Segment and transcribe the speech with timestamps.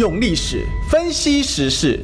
[0.00, 2.00] 用历史分析时事，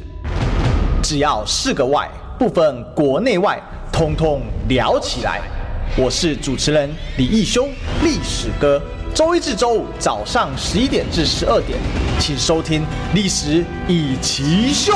[1.01, 3.59] 只要是个“外”，不分国内外，
[3.91, 5.41] 通通聊起来。
[5.97, 6.87] 我是主持人
[7.17, 7.67] 李义修，
[8.03, 8.79] 历史哥。
[9.15, 11.79] 周一至周五早上十一点至十二点，
[12.19, 12.81] 请收听
[13.15, 14.93] 《历史一起秀》。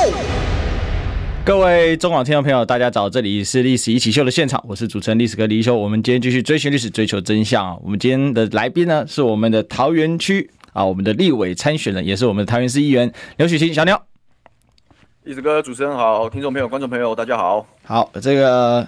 [1.44, 3.10] 各位中广听众朋友，大家早！
[3.10, 5.76] 这里是《历史一起秀》的现场，我是主持人历史哥李义修。
[5.76, 7.76] 我们今天继续追寻历史，追求真相。
[7.82, 14.06] 我们今天的来宾呢，是我们的桃园区啊，我们的立委参选人，也是我们的桃园市议员刘许清小鸟。
[15.24, 17.66] 一直哥，主持人好，听众朋友、观众朋友，大家好。
[17.84, 18.86] 好，这个。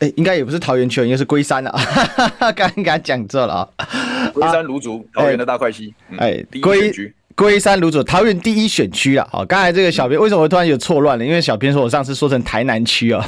[0.00, 1.74] 哎、欸，应该也不是桃园区，应该是龟山了。
[2.54, 3.84] 刚刚讲错了啊，
[4.32, 5.92] 龟山芦竹，桃园的大块溪。
[6.16, 6.92] 哎，龟
[7.38, 9.24] 龟山卤煮，桃园第一选区啊。
[9.30, 11.24] 好，刚才这个小编为什么会突然有错乱了？
[11.24, 13.24] 因为小编说我上次说成台南区哦，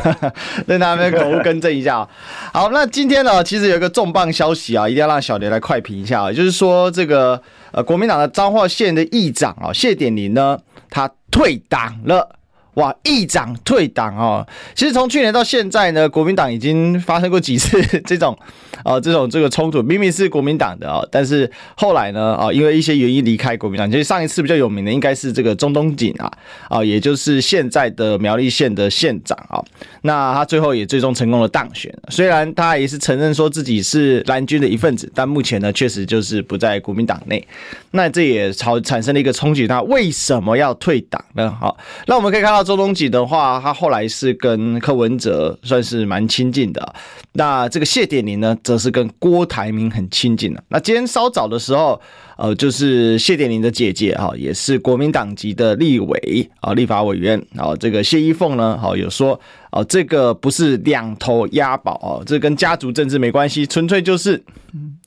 [0.66, 2.06] 让他们口误更正一下。
[2.52, 10.58] 好，那今天呢，其实有一个重磅消息啊，一定要让小刘来快评一下啊，就是说这个呃，国民党的彰化县的议长啊，谢典林呢，
[10.90, 12.39] 他退党了。
[12.74, 12.94] 哇！
[13.02, 18.38] 议长退党哦，其实从去年到现在呢，国民党已经发生过几次 这种，
[18.84, 23.90] 呃，这种这个冲突，明明是国民党的哦，但是后来呢，啊，因为一些原因离开国民党。
[23.90, 26.30] 其实上一次比较有名的应该是这个钟东锦啊，
[26.68, 29.60] 啊，也就是现在的苗栗县的县长啊，
[30.02, 31.92] 那他最后也最终成功的当选。
[32.08, 37.44] 虽然他也是承认说自己是蓝军的一份子，但目前呢，确实就是不在国民党内。
[37.90, 41.52] 那这也产产生了一个冲击，他为什么要退党呢？
[41.60, 42.60] 好，那我们可以看到。
[42.70, 46.94] 周东锦的话，他后来是跟柯文哲算是蛮亲近的。
[47.32, 50.62] 那这个谢典林呢，则是跟郭台铭很亲近的。
[50.68, 52.00] 那今天稍早的时候，
[52.36, 59.40] 呃，就是谢典林的姐姐哈，也是国民党籍的立委啊，立法委员啊，这个谢依凤呢，好有说
[59.72, 64.40] 哦，这个不是两头押宝哦，这跟家族政治没关系，纯粹就是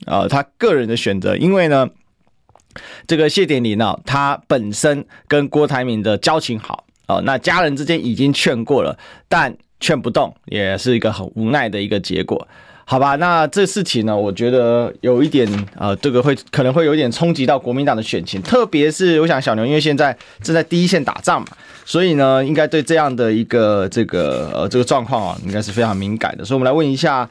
[0.04, 1.34] 啊他个人的选择。
[1.34, 1.88] 因为呢，
[3.06, 6.83] 这个谢典林呢，他本身跟郭台铭的交情好。
[7.06, 12.48] 哦，那家人之间已经劝过了，但劝不动，也是一个很无奈的一个结果，
[12.86, 13.16] 好吧？
[13.16, 21.48] 那这事情呢，我觉得有一点、呃，这个会可能会有一点冲击到国民党的选情，特别是我想小牛，因为现在正在第一线打仗嘛，
[21.84, 26.44] 所以呢，应该对这样的一个这个呃这个状况啊，应该是非常敏感的。
[26.44, 27.28] 所以，我们来问一下，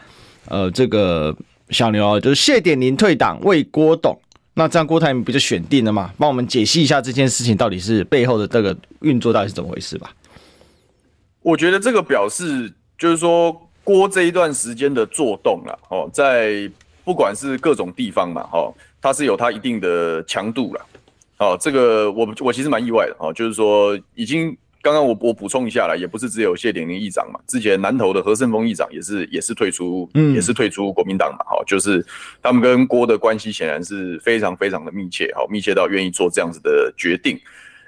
[0.49, 1.35] 呃，这个
[1.69, 4.19] 小牛啊，就是谢典林退党为郭董。
[4.53, 6.13] 那这样郭台铭不就选定了吗？
[6.17, 10.11] 帮我们解析一下这件事情到底是背后的这个运作到底是怎么回事吧。
[11.41, 16.69] 我觉得这个表示就是说郭这一段时间的做动了哦，在
[17.03, 20.85] 不管是各种地方嘛，哦，它是有它一定的强度了。
[21.39, 24.55] 哦，这个我我其实蛮意外的哦，就是说已经。
[24.83, 32.05] 刚刚我我补充一下啦，也不是只有谢典林议长嘛，之前南投的何胜峰议长也是也是退出，嗯，也是退出国民党嘛，好，就是
[32.41, 37.39] 他们跟郭的关系显然是非常非常的密切，好，密切到愿意做这样子的决定。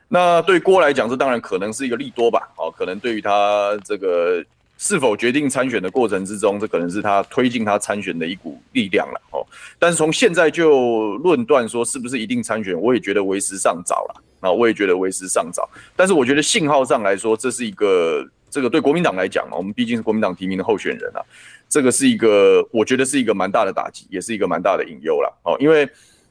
[0.08, 4.42] 那对郭来讲，这当然可能是一个利多吧，好，可能对于他这个
[4.78, 9.46] 是否决定参选的过程之中，这可能是他推进他参选的一股力量了，哦。
[9.78, 14.22] 但是从现在就论断说是不是一定参选，我也觉得为时尚早了。
[14.46, 21.20] 啊，我也觉得为时尚早，但是我觉得信号上来说，这是一个这个对国民党来讲嘛，我们毕竟是国民党提名的候选人啊，
[21.68, 25.42] 这个是一个我觉得是一个蛮大的打击，也是一个蛮大的隐忧了。
[25.44, 25.90] 哦，因为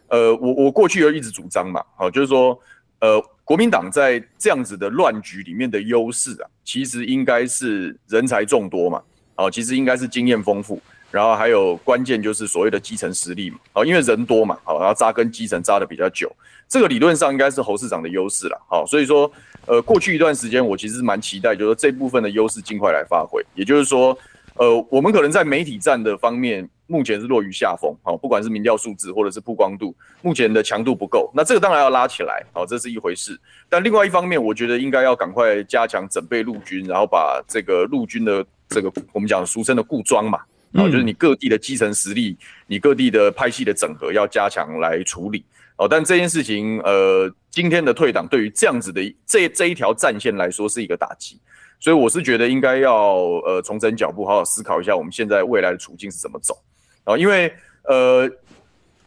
[0.08, 2.56] 呃，我我过去又一直主张嘛，好，就是说
[3.00, 9.03] 呃，国民党在这样子的乱局里面的优势啊，其实应该是人才众多嘛，
[9.36, 10.80] 哦，其实应该是经验丰富。
[11.14, 16.28] 然后还有关键就是所谓的基层实力嘛，好，因为人多嘛，好，然后扎根基层扎得比较久，
[16.69, 19.30] 这个理论上应该是侯市长的优势了，好，所以说，
[19.64, 24.19] 呃，过去一段时间我其实蛮期待，就是说这部分的优势尽快来发挥，也就是说，
[24.54, 33.38] 呃，我们可能在媒体战的方面目前是落于下风，好，不管是民调数字或者是曝光度，目前的强度不够，那这个当然要拉起来，好，这是一回事，
[33.69, 40.41] 但另外一方面，我觉得应该要赶快加强整备陆军，然后把这个陆军的这个我们讲俗称的固装嘛。
[40.74, 42.36] 哦，就是你各地的基层实力，
[42.66, 45.44] 你各地的派系的整合要加强来处理
[45.76, 45.86] 哦。
[45.88, 51.38] 但这件事情，呃，今天的退党对于这样子的这这一条战线来说是一个打击，
[51.78, 53.15] 所以我是觉得应该要
[53.47, 56.59] 呃重整脚步，好好思考一下我们现在未来的处境是怎么走
[57.04, 57.16] 啊。
[57.16, 57.54] 因为
[57.84, 58.28] 呃，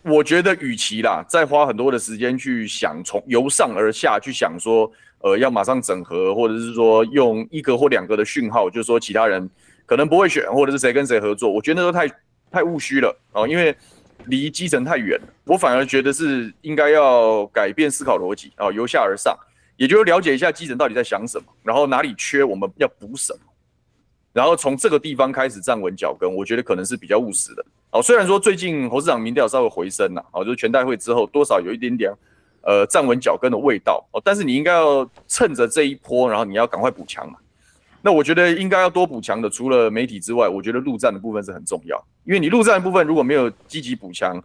[0.04, 4.90] 我觉得与其啦再花很多的时间去想从由上而下去想说，
[5.20, 9.50] 呃，要马上整合，或者是说用一个或两个的讯号，就是说其他人。
[9.88, 12.08] 可能不会选，或者是谁跟谁合作，我觉得那都太
[12.52, 13.76] 太务虚了哦，因为
[14.26, 15.28] 离基层太远了。
[15.46, 19.36] 我反而觉得是应该要改变思考逻辑啊，由下而上，
[19.78, 23.40] 也就是了解一下基层到底在想什么，然后哪里缺，我们要补什么，
[24.34, 27.66] 然后从这个地方开始站稳脚跟，我觉得可能是比较务实的。
[27.92, 32.12] 哦，虽然说最近侯市长民调稍微回升了，哦，就是全代会之后多少有一点点，
[32.64, 34.22] 呃站稳脚跟的味道哦。
[34.22, 37.40] 但是你应该要趁着这一波，然后你要赶快补强嘛。
[38.02, 44.42] 那我觉得应该要多补强的，除了媒体之外，我觉得陆战的部分是很重要，因为你陆战的部分如果没有积极补强，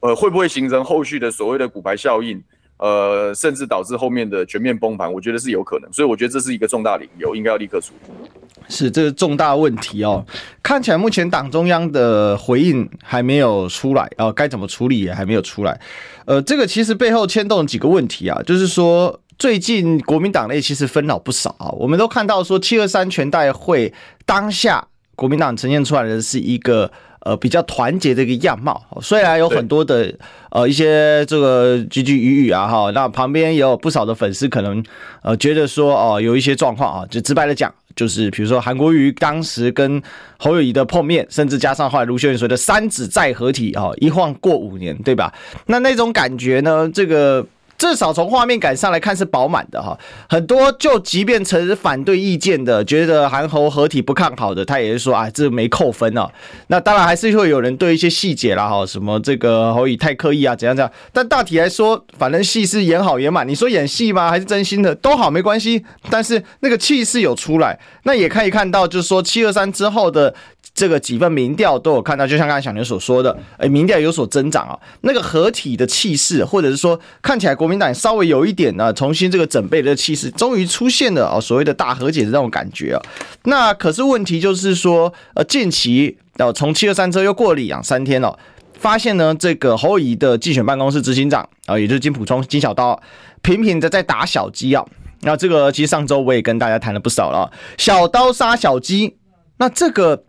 [0.00, 2.42] 呃，会不会形成后续的所谓的骨牌效应？
[2.76, 8.28] 呃，甚至导致后面的全面崩盘，我觉得是有可能，所以我觉得这是一个重大理由，应该要立刻处理。
[8.68, 10.26] 是这个重大问题哦，
[10.60, 15.80] 看起来目前党中央的回应还没有出来哦，该怎么处理也还没有出来。
[16.24, 23.92] 呃，这个其实背后牵动几个问题啊，就是说最近国民党内其实纷扰不少啊，我们都看到说七二三全代会
[24.24, 26.90] 当下国民党呈现出来的是一个。
[27.26, 30.14] 呃，比较团结的一个样貌，虽然有很多的
[30.50, 34.84] 呃一些这个句句语语啊哈，那旁边也有不少的粉丝可能
[35.22, 40.02] 呃觉得说哦、呃、有一些状况啊，就直白的讲，就是比如说韩国瑜当时跟
[40.36, 45.32] 侯友谊的碰面，甚至加上后来卢秀燕说的三子再合体啊，一晃过五年，对吧？
[45.68, 47.46] 那那种感觉呢，这个。
[47.76, 49.98] 至少从画面感上来看是饱满的哈，
[50.28, 56.30] 很多就即便持反对意见的，觉得韩侯合体不看好的，他也是说啊，这没扣分哦。
[56.68, 60.90] 那当然还是会有人对一些细节啦哈，什么这个侯乙太刻意啊，怎样怎样。
[61.12, 63.46] 但大体来说，反正戏是演好演满。
[63.46, 64.30] 你说演戏吗？
[64.30, 65.84] 还是真心的都好没关系。
[66.10, 70.34] 但是那个气势有出来，那也可以看到，就是说七二三之后的。
[70.74, 74.76] 这个几份民调都有看到，就像刚才小牛所说的，哎，民调有所增长啊。
[75.02, 83.00] 那个合体的气势，或者是说看起来国民党稍微有一点呢，重新这个整备的气势，终于出现了啊，所谓的大和解的那种感觉啊。
[83.44, 88.38] 那可是问题就是说，呃，近期呃，从七二三之后又过了两三天了，
[88.74, 93.02] 发现呢，这个侯友宜的竞选办公室执行长啊，也就是金普聪金小刀，
[93.40, 94.84] 频频的在打小鸡啊。
[95.22, 99.16] 那这个其实上周我也跟大家谈了不少了，小刀杀小鸡，
[99.56, 100.24] 那这个。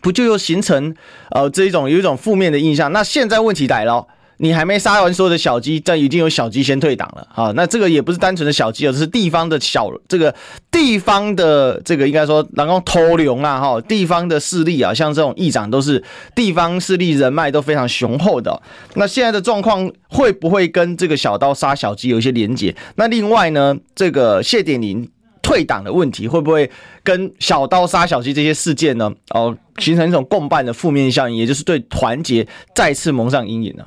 [0.00, 0.96] 不就又形成
[1.30, 2.90] 呃这一种有一种负面的印象？
[2.90, 4.04] 那现在问题来了，
[4.42, 7.52] 你还没杀完所有的小鸡，但已经有小鸡先退党了啊！
[7.54, 10.34] 那这个也不是单纯的小鸡，而是地方的小这个
[10.68, 16.02] 地方的这个应该说，然后偷龙啊哈，地方的势力啊，像这种议长都是
[16.34, 18.60] 地方势力人脉都非常雄厚的。
[18.96, 22.74] 那现在的状况会不会跟这个小刀杀小鸡有一些连结？
[22.96, 25.08] 那另外呢，这个谢点林。
[25.42, 26.70] 退党的问题会不会
[27.02, 29.12] 跟小刀杀小鸡这些事件呢？
[29.30, 32.46] 哦，形成一种共伴的负面效应，也就是对团结
[32.76, 33.84] 再次蒙上阴影呢？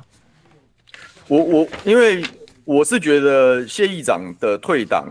[1.28, 2.22] 我我因为
[2.64, 5.06] 我是觉得谢议长的退党，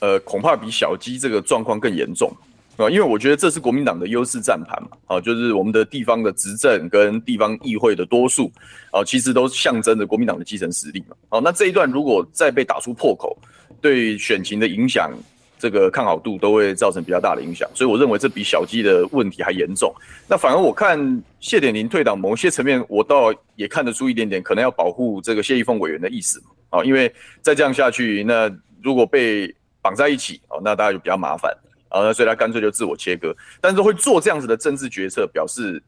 [0.00, 2.32] 呃，恐怕比小鸡这个状况更严重
[2.76, 8.50] 啊，因为我觉得这是国民党的优势战盘嘛，啊，就是我们的地方的执政跟地方议会的多数
[8.90, 11.16] 啊，其实都象征着国民党的基层实力嘛。
[11.28, 13.36] 好，那这一段如果再被打出破口，
[13.80, 15.10] 对选情的影响。
[15.58, 19.94] 这个看好度都会造成比较大的影响，所以我认为这比小鸡的问题还严重。
[20.28, 28.50] 那反而我看谢点林退党某些层面，我倒也看得出一点点可能要保护这个谢逸凤委员的意思啊，因为再这样下去，那
[28.82, 31.56] 如果被绑在一起哦，那大家就比较麻烦
[31.88, 33.34] 啊，所以他干脆就自我切割。
[33.60, 35.82] 但是会做这样子的政治决策，表示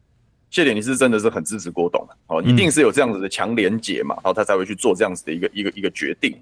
[0.49, 6.35] 谢点林是真的是很支持郭董的哦，一定是有这样子的强连结嘛，然后他才会去做这样子的一个一个一个决定。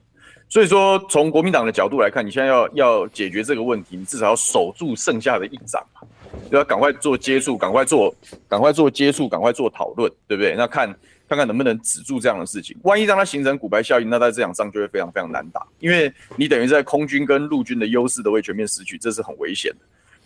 [0.47, 6.07] 所以说，从国民党的角度来看，你现在要要解决这个问题，你至少要守住剩下的一掌嘛，
[6.50, 8.13] 要赶快做接触，赶快做，
[8.47, 10.56] 赶快做接触，赶快做讨论，对不对？
[10.56, 10.88] 那看
[11.27, 12.77] 看看能不能止住这样的事情。
[12.83, 19.80] 万一让它形成骨牌效应，那在这场仗就会非常非常难打，因为你等于在空军跟陆军的优势都会全面失去，这是很危险的。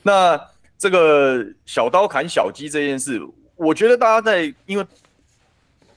[0.03, 0.39] 那
[0.77, 3.19] 这个小刀砍小鸡这件事，
[3.55, 4.85] 我觉得大家在因为。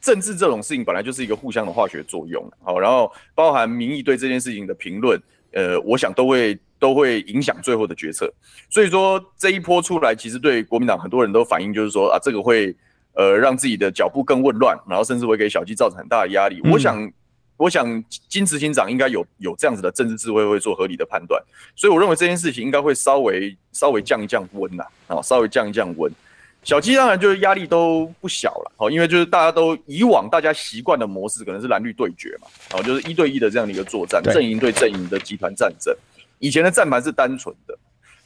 [0.03, 5.19] 政治这种事情本来就是一个互相的化学作用，好，然后包含民意对这件事情的评论，
[5.53, 8.29] 呃，我想都会都会影响最后的决策。
[8.69, 12.75] 所以说这一波出来，其实对国民党很多人都反映就是说啊，这个会
[13.15, 16.61] 呃让自己的脚步更混乱，然后甚至会给小鸡造成很大的压力。
[16.65, 17.13] 嗯、我想，
[17.57, 21.41] 我想金执行长应该有有这样子的政治智慧，会做合理的判断。
[21.77, 26.11] 所以我认为这件事情应该会稍微稍微降一降温呐，啊，稍微降一降温。
[26.65, 35.93] 小鸡当然就是压力都不小了，哦，因为就是大家都以往大家习惯的模式可能是蓝绿对决嘛，哦，就是一对一的这样的一个作战，阵营对阵营的集团战争。
[36.39, 37.77] 以前的战盘是单纯的，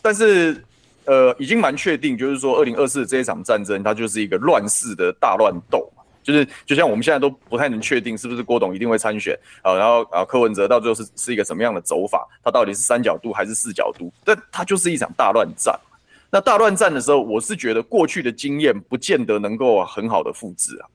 [0.03, 0.63] 但是
[1.07, 15.75] 呃，已经蛮确定，就是说二零二四这一场战争，它就是一个乱世的大乱斗嘛，就是就像我们现在都不太能确定是不是郭董一定会参选啊，然后啊柯文哲到最后是是一个什么样的走法，他到底是三角度还是四角度，但它就是一场大乱战。
[16.37, 20.87] 那大乱战的时候，我是觉得过去的经验不见得能够很好的复制啊，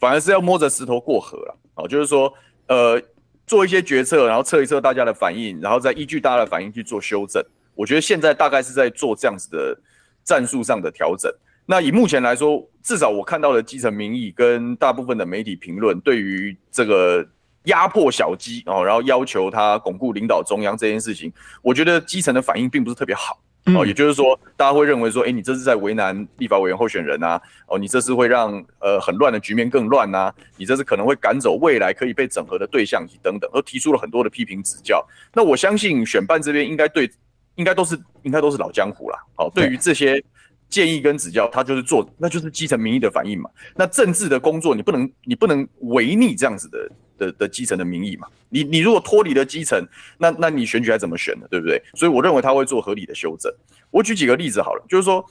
[0.00, 2.32] 反而是要摸着石头过河了啊，就是说，
[2.68, 2.98] 呃，
[3.46, 7.44] 做一些决策，然后测一测大家的反应，然后再依据大家的反应去做修正。
[7.74, 9.78] 我觉得现在大概是在做这样子的
[10.24, 11.30] 战术上的调整。
[11.66, 17.22] 那以目前来说，至少我看到的基层民意跟大部分的媒体评论，对于这个
[17.64, 23.38] 压迫小鸡哦，然后要求他巩固领导中央这件事情，我觉得基层的反应并不是特别好。
[23.74, 27.40] 哦，也就是说，大家会认为说，哎，你这是在为难立法委员候选人啊？
[27.66, 30.32] 哦，你这是会让呃很乱的局面更乱呐？
[30.56, 35.04] 你这是可能会赶走未来可以被整合的对象等等，都提出了很多的批评指教。
[35.34, 37.10] 那我相信选办这边应该对，
[37.56, 39.18] 应该都是应该都是老江湖啦。
[39.34, 40.22] 好，对于这些
[40.68, 43.50] 建议跟指教，他就是做，那就是基层民意的反应嘛。
[43.74, 46.88] 那政治的工作，你不能你不能违逆这样子的。
[47.18, 49.82] 的的基层的民意嘛，你你如果脱离了基层，
[50.18, 51.46] 那那你选举还怎么选呢？
[51.50, 51.82] 对不对？
[51.94, 53.52] 所以我认为他会做合理的修正。
[53.90, 55.24] 我举几个例子好了，就是说，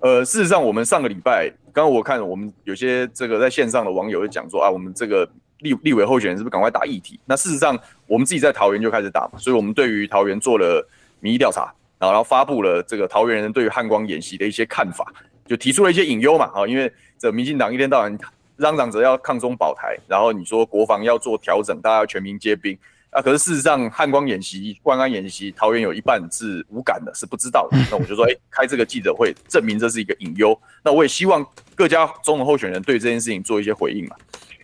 [0.00, 5.28] 呃，事实上我们上个礼拜，刚刚我看我们有些这个在线上的网友就讲说啊，我们这个
[5.60, 7.18] 立立委候选人是不是赶快打议题？
[7.26, 10.86] 那事实上我们自己在桃园就开始打嘛，所以我们对于桃园做了
[11.20, 15.12] 民意调查，然后然后发布了这个桃园人对于汉光演习的一些看法，
[15.46, 18.18] 就提出了一些隐忧嘛，啊，因为这民进党一天到晚。
[18.56, 22.76] 嚷嚷着要抗中保台，然后你说国防要做调整，大家要全民皆兵
[23.10, 23.20] 啊！
[23.22, 27.78] 可是事实上，汉光演习、万安演习，桃园有一半是无感的，是不知道的。
[27.90, 30.58] 那我就说，哎、欸，开这个记者会，证明这是一个隐忧。
[30.82, 34.16] 那我也希望各家总统候选人对这件事情做一些回应嘛。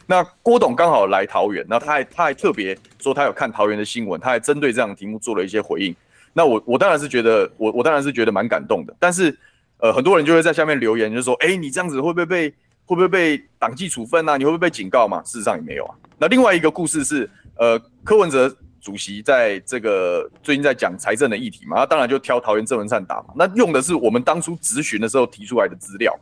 [0.06, 5.94] 那郭董刚好来桃园，那他还他还特别说他有看桃园的新闻，他还针对这样的题目做了一些回应。
[6.32, 8.94] 那我我当然是觉得，我我当然是觉得蛮感动的。
[8.99, 9.34] 但是，
[9.78, 12.52] 呃，很多人就会在下面留言，就说，哎、欸，你这样子会不会被？
[12.85, 14.37] 会不会被党纪处分啊？
[14.37, 15.23] 你会不会被警告嘛？
[15.23, 15.95] 事实上也没有啊。
[16.19, 23.35] 那另外一个故事是，呃，柯文哲主席在这个最近在讲财政的议题嘛，他当然就挑桃园郑文灿打嘛。
[23.37, 26.12] 那用的是我们当初质询的时候提出来的资料。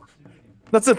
[0.69, 0.95] 那这，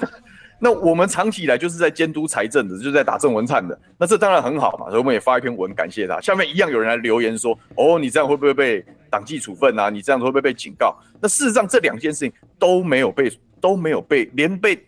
[0.61, 3.79] 那我们长期以来就是在监督财政的，就是在打郑文灿的。
[3.97, 6.21] 那这当然很好嘛，所以我们也发一篇文感谢他。
[6.21, 9.89] 下面一样有人来留言说，哦，你这样会不会被党纪处分啊？
[9.89, 10.97] 你这样会不会被警告？
[11.21, 14.79] 那事实上这两件事情都没有被，都没有被，连被。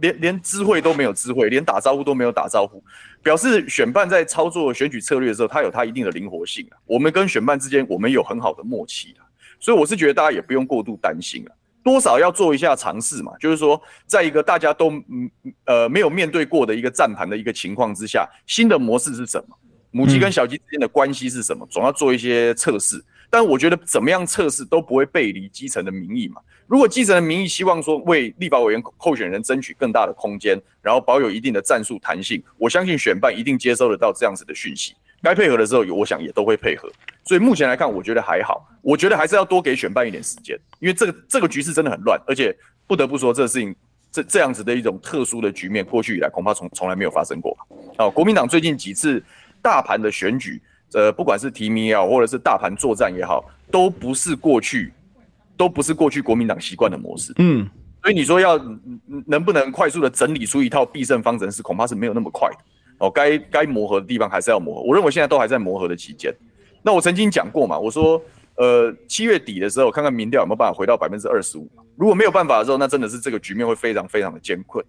[0.00, 2.82] 连连知会都没有知会，连打招呼都没有打招呼，
[3.22, 6.76] 表示选办在操作选举策略的时候，它有它一定的灵活性啊。
[6.86, 9.22] 我们跟选办之间，我们有很好的默契啊，
[9.58, 11.50] 所以我是觉得大家也不用过度担心啊，
[11.82, 13.32] 多少要做一下尝试嘛。
[13.38, 15.30] 就是说，在一个大家都嗯
[15.64, 19.56] 呃没有面对过的一个战盘的一个情况之下，新的模式是什么？
[19.92, 21.66] 母鸡跟小鸡之间的关系是什么？
[21.68, 23.02] 总要做一些测试。
[23.32, 26.40] 但我觉得怎么样测试都不会背离基层的民意嘛。
[26.70, 34.94] 如果基层的民意希望说为立法委员候选人争取更大的空间，然后保有一定的战术弹性，我相信选办一定接收得到这样子的讯息。
[35.20, 36.88] 该配合的时候，我想也都会配合。
[37.24, 38.64] 所以目前来看，我觉得还好。
[38.82, 43.74] 我觉得还是要多给选办一点时间，因为这个这个局势真的很乱，而且不得不说，这事情
[44.12, 47.58] 这这样子的一种特殊的局面，过去以来恐怕从从来没有发生过。
[47.98, 49.20] 好，国民党最近几次
[49.60, 50.62] 大盘的选举，
[50.92, 54.92] 呃，不管是提名也好，或者是大盘作战也好，都不是过去。
[55.60, 57.68] 都不是过去国民党习惯的模式，嗯，
[58.02, 58.58] 所以你说要
[59.26, 62.56] 能不能快速的整理出一套必胜方程式，恐怕是没有那么快的
[62.96, 63.10] 哦。
[63.10, 66.34] 该该磨合的地方还是要磨合，我认为现在都还在磨合的期间。
[66.80, 68.18] 那我曾经讲过嘛，我说，
[68.54, 74.82] 呃，七月底的时候看看民调有没有办法回到百分之二十五，如果没有办法的时候，那真的是这个局面会非常非常的艰困。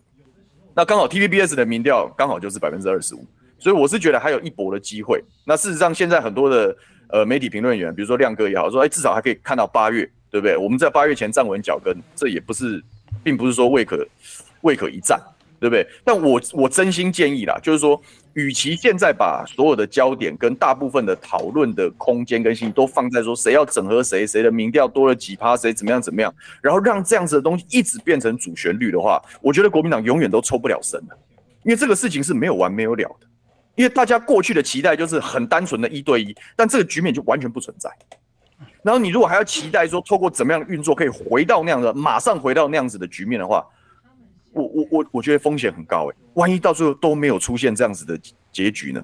[0.74, 3.28] 那刚好 TVBS 的民调刚好就是百分之二十五，
[3.60, 5.22] 所以我是觉得还有一搏的机会。
[5.46, 6.74] 那事实上现在很多的
[7.10, 10.10] 呃媒体评论员，比如说亮哥也好，说哎至少还可以看到八月。
[10.32, 10.56] 对不对？
[10.56, 12.82] 我们在八月前站稳脚跟，这也不是，
[13.22, 14.08] 并不是说未可
[14.62, 15.20] 未可一战，
[15.60, 15.86] 对不对？
[16.06, 18.02] 但我我真心建议啦，就是说，
[18.34, 31.18] 与其现在把所有的焦点跟大部分的讨论的空间跟心都放在说谁要整合谁，谁的民调多了几趴，谁怎么样怎么样，然后让这样子的东西一直变成主旋律的话，我觉得国民党永远都抽不了身的，
[31.64, 33.28] 因为这个事情是没有完没有了的，
[33.76, 37.90] 因为大家过去的期待就是很单纯的一对一，但这个局面就完全不存在。
[38.84, 43.64] 然后你如果还要期待说，透过怎么样的运作可以回到那样的，马上回到那样子的局面的话，
[44.54, 46.16] 我我我我觉得风险很高诶。
[46.34, 48.20] 万一到最后都没有出现这样子的
[48.52, 49.04] 结局呢？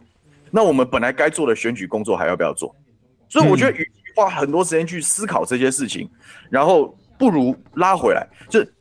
[0.50, 2.76] 那我们本来该做的选举工作还要不要做？
[3.30, 6.10] 所以我觉得与其花很多时间去思考这些事情，
[6.50, 8.74] 然后不如拉回来，就是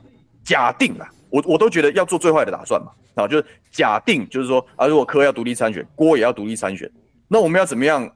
[0.43, 6.91] 假定啊，我我都觉得要做最坏的打算嘛，啊，就是假定就是说啊，如果柯要独立参选，郭也要独立参选，
[7.29, 8.11] 那我们要怎么样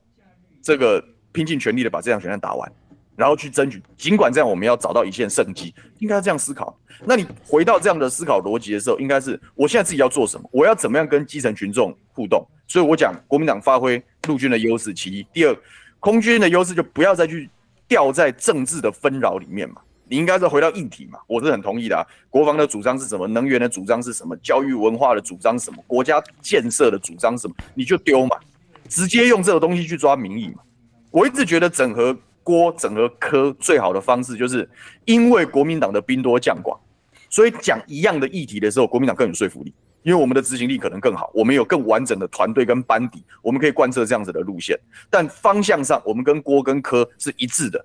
[0.63, 1.05] 这个？
[1.33, 2.71] 拼尽全力的把这场选战打完，
[3.17, 3.83] 然后去争取。
[3.97, 6.77] 尽管这样，我们要找到一线生机，应该这样思考。
[7.05, 10.49] 那你回到这样的思考逻辑的时候，应该是我现在自己要做什么？
[10.53, 12.47] 我要怎么样跟基层群众互动？
[12.67, 15.57] 所以我讲国民党发挥陆军的优势，其一；第二，
[15.99, 17.49] 空军的优势就不要再去
[17.89, 19.81] 掉在政治的纷扰里面嘛。
[20.09, 22.05] 你应该是回到议题嘛，我是很同意的啊。
[22.29, 23.29] 国防的主张是什么？
[23.29, 24.37] 能源的主张是什么？
[24.39, 25.83] 教育文化的主张是什么？
[25.87, 27.55] 国家建设的主张什么？
[27.75, 28.37] 你就丢嘛，
[28.89, 30.63] 直接用这个东西去抓民意嘛。
[31.11, 34.69] 我一直觉得整合郭、整合科最好的方式，就是
[35.05, 36.79] 因为国民党的兵多将广，
[37.29, 39.75] 所以讲一样的议题的时候，国民党更有说服力。
[40.03, 44.75] 因为我们的执行力可能更好，我们有更完整的团队跟班底，我们可以贯彻这样子的路线。
[45.11, 47.85] 但方向上，我们跟郭跟科是一致的，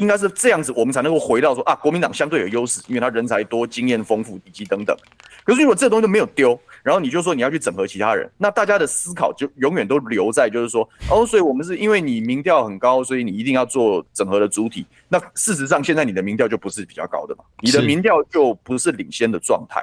[0.00, 4.96] 应该是这样子，我们才能够回到说啊，国民党相对有优势，因为他人才多、经验丰富以及等等。
[5.44, 14.86] 可是如果这东西都没有丢，然后你就说你要去整合其他人，那大家的思考就永远都留在就是说，哦，所以我们是因为你民调很高，所以你一定要做整合的主体。
[15.08, 19.82] 那事实上，现在你的民调就不是比较高的嘛，你的民调就不是领先的状态。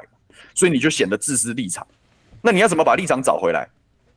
[0.54, 1.86] 所以你就显得自私立场，
[2.42, 3.68] 那你要怎么把立场找回来？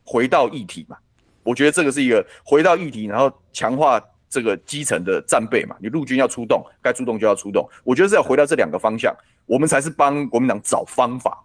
[0.03, 0.97] 回到议题嘛，
[1.43, 5.75] 我觉得这个是一个回到议题，然后强化这个基层的战备嘛。
[5.79, 7.69] 你陆军要出动，该出动就要出动。
[7.83, 11.37] 我觉得是要回到这两个方向，我们才是帮国民党找方法。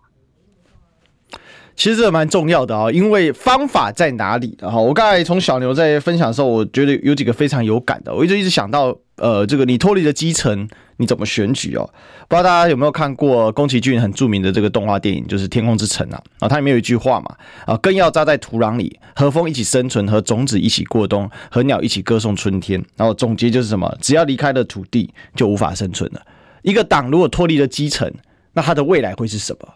[1.74, 4.78] 其实这蛮重要的啊，因为方法在哪里的哈？
[4.78, 10.66] 我刚才从小牛在分享的时候，我觉得有几个非常有感的，我一直一直想到，呃，这个你脱离了基层，
[10.98, 11.88] 你怎么选举哦？
[12.28, 17.36] 不知道大家有没有看过宫崎骏很著名的这个动画电影，就是《天空之城》啊，啊，它里面有一句话嘛，
[17.66, 22.82] 啊，根要扎在土壤里，和风一起生存，和种子一起过冬，和鸟一起歌颂春天。
[22.96, 23.96] 然后总结就是什么？
[24.00, 26.22] 只要离开了土地，就无法生存了。
[26.62, 28.10] 一个党如果脱离了基层，
[28.54, 29.68] 那它的未来会是什么？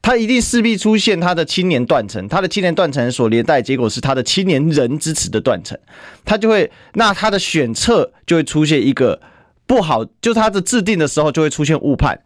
[0.00, 5.78] 他一定势必出现他的青年断层，他的青年断层所连带结果是他的青年人支持的断层，
[6.24, 9.20] 他就会，那他的选策就会出现一个
[9.66, 12.20] 不好，就他的制定的时候就会出现误判，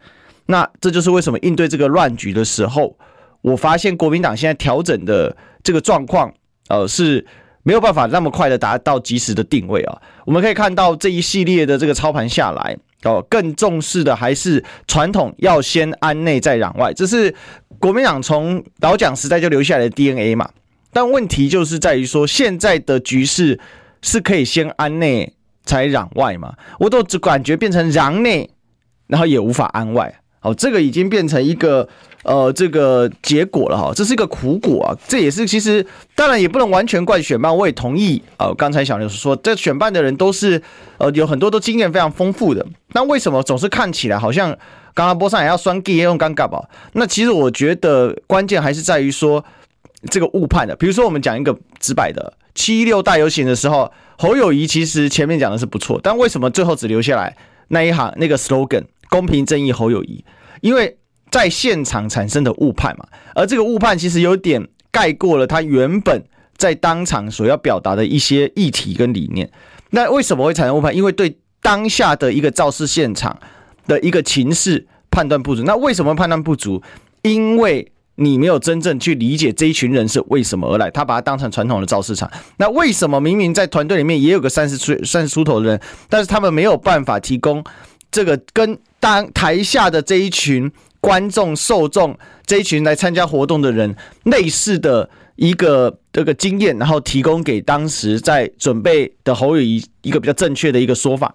[0.47, 2.97] 那这就是为什么应对这个乱局的时候，
[3.43, 6.33] 我发现国民党现在调整的这个状况，
[6.69, 7.25] 呃，是
[7.62, 12.76] 没有办法那么快的达到及时的定位啊，我们可以看到这一系列的这个操盘下来。
[13.05, 17.33] 哦，更重视的还是传统，要先安内再攘外，这是
[17.78, 20.50] 国民党从老蒋时代就留下来的 DNA 嘛。
[20.93, 23.61] 但问题就是在于说，现在的局势
[24.02, 25.35] 是可以先安内
[25.66, 26.54] 才攘外嘛？
[26.78, 28.49] 我都只感觉变成攘内，
[29.08, 30.20] 然后也无法安外。
[30.40, 31.87] 好，这个已经变成一个。
[32.23, 34.90] 呃，这个结果了哈，这是一个苦果啊。
[35.06, 38.52] 这也是其实当然也不能完全怪选办，我也同意啊。
[38.58, 40.61] 刚才小刘说，这选办的人都是
[40.99, 42.67] 呃有很多都经验非常丰富的。
[42.95, 44.50] 那为什么总是看起来好像
[44.93, 46.60] 刚刚波上也要酸 G 也用尴尬吧？
[46.95, 49.45] 那其实我觉得关键还是在于说
[50.11, 50.76] 这个误判的。
[50.76, 57.37] 比如说我们讲一个直白的，七一六大游行的时候，侯友宜其实前面讲的是不错，但为什么最后只留下来
[57.69, 60.25] 那一行那个 slogan“ 公平正义侯友宜”？
[60.63, 60.97] 因为
[61.30, 66.25] 在现场产生的误判嘛，而这个误判其实有点盖过了他原本
[66.56, 69.50] 在当场所要表达的一些议题跟理念。
[69.91, 70.97] 那为什么会产生误判？
[70.97, 73.39] 因为对当下的一个肇事现场
[73.87, 75.63] 的一个情势判断不足。
[75.65, 76.82] 那为什么判断不足？
[77.23, 82.31] 因为你没有真正去理解这一群人是为什么而来，他把它当成传统的造势场。
[82.59, 87.65] 那为什么明明在团队里面也有个三十岁、三十出头的人，但是他们没有办法提供
[88.11, 90.71] 这个跟当台下的这一群？
[90.99, 101.33] 观众、受众这一群来参加活动的人，类似的一个这个经验，然后提供给当时在准备的侯友宜一个比较正确的一个说法。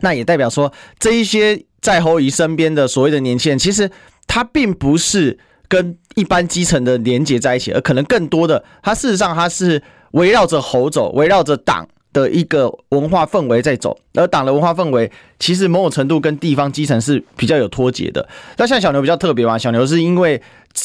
[0.00, 3.88] 那也代表说，这一些在侯友宜身边的所谓的年轻人，其实
[4.26, 5.38] 他并不是
[5.72, 11.88] 跟一般基层的连接在一起，而可能更多的，它事实上它是围绕着猴走，围绕着党。
[12.12, 18.28] 的一个文化氛围在走，而党的文化氛围其实某种程度跟地方基层是比较有脱节的。
[18.58, 20.38] 那像小牛比较特别嘛，小牛是因为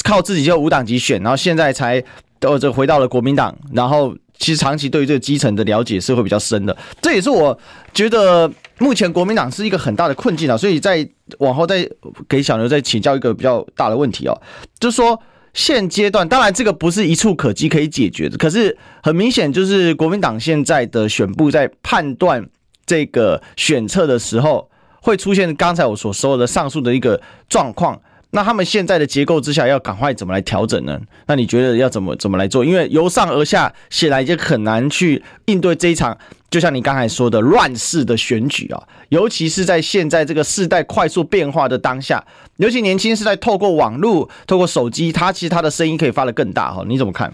[0.05, 2.01] 靠自己就五党籍选，然后现在才
[2.39, 6.75] 都这回到了国民党，然后其实长期对于这个基层的了解是会比较深的。
[7.01, 7.57] 这也是我
[7.93, 11.07] 觉得目前国民党是一个很大的困境啊，所以在
[11.39, 11.89] 往后再
[12.27, 14.41] 给小牛再请教一个比较大的问题哦，
[14.79, 15.19] 就是说。
[15.53, 22.47] 现阶段当然这个不是一触可及可以解决的，可是很明显就是国民党现在的选部在判断
[22.85, 24.69] 这个选策的时候，
[25.01, 27.19] 会出现刚才我所说的上述的一个
[27.49, 27.99] 状况。
[28.37, 31.01] 那他们现在的结构之下要赶快怎么来调整呢？
[31.25, 32.63] 那你觉得要怎么怎么来做？
[32.63, 36.15] 因为由上而下显然已经很难去应对这一场。
[36.51, 42.23] 就像你刚才说的乱世的选举啊，尤其是在现在这个世代快速变化的当下，
[42.57, 46.83] 尤其年轻是在透过网络、透过手机，他其实他的声音可以发得更大哈。
[46.87, 47.33] 你怎么看？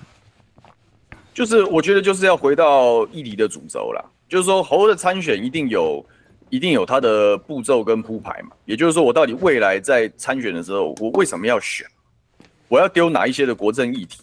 [1.34, 6.04] 就是我觉得就是要回到议题的主轴啦，就是说侯的参选一定有
[6.54, 8.52] 一定有他的步骤跟铺排嘛。
[8.66, 11.84] 也就是说，我到底未来在参选的时候，我为什么要选？
[12.68, 14.20] 我要丢哪一些的国政议题？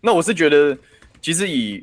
[0.00, 0.76] 那我是觉得，
[1.22, 1.80] 其实以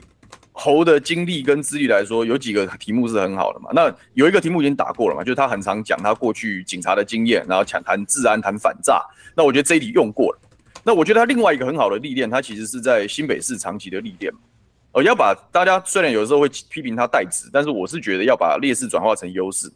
[0.51, 3.69] 侯的经历跟资历来说，有几个题目是很好的嘛。
[3.73, 9.01] 那有一个题目已经打过了嘛，就是他很常讲他过去警察的经验，然后讲谈治安、谈反诈。
[9.37, 10.39] 那我觉得这一题用过了。
[10.83, 14.33] 那我觉得他另外一个很好的历练，他其实是在新北市长期的历练。
[14.93, 19.71] 呃，要把大家虽然有时候会批评他代职，但是我是觉得要把劣势转化成优势。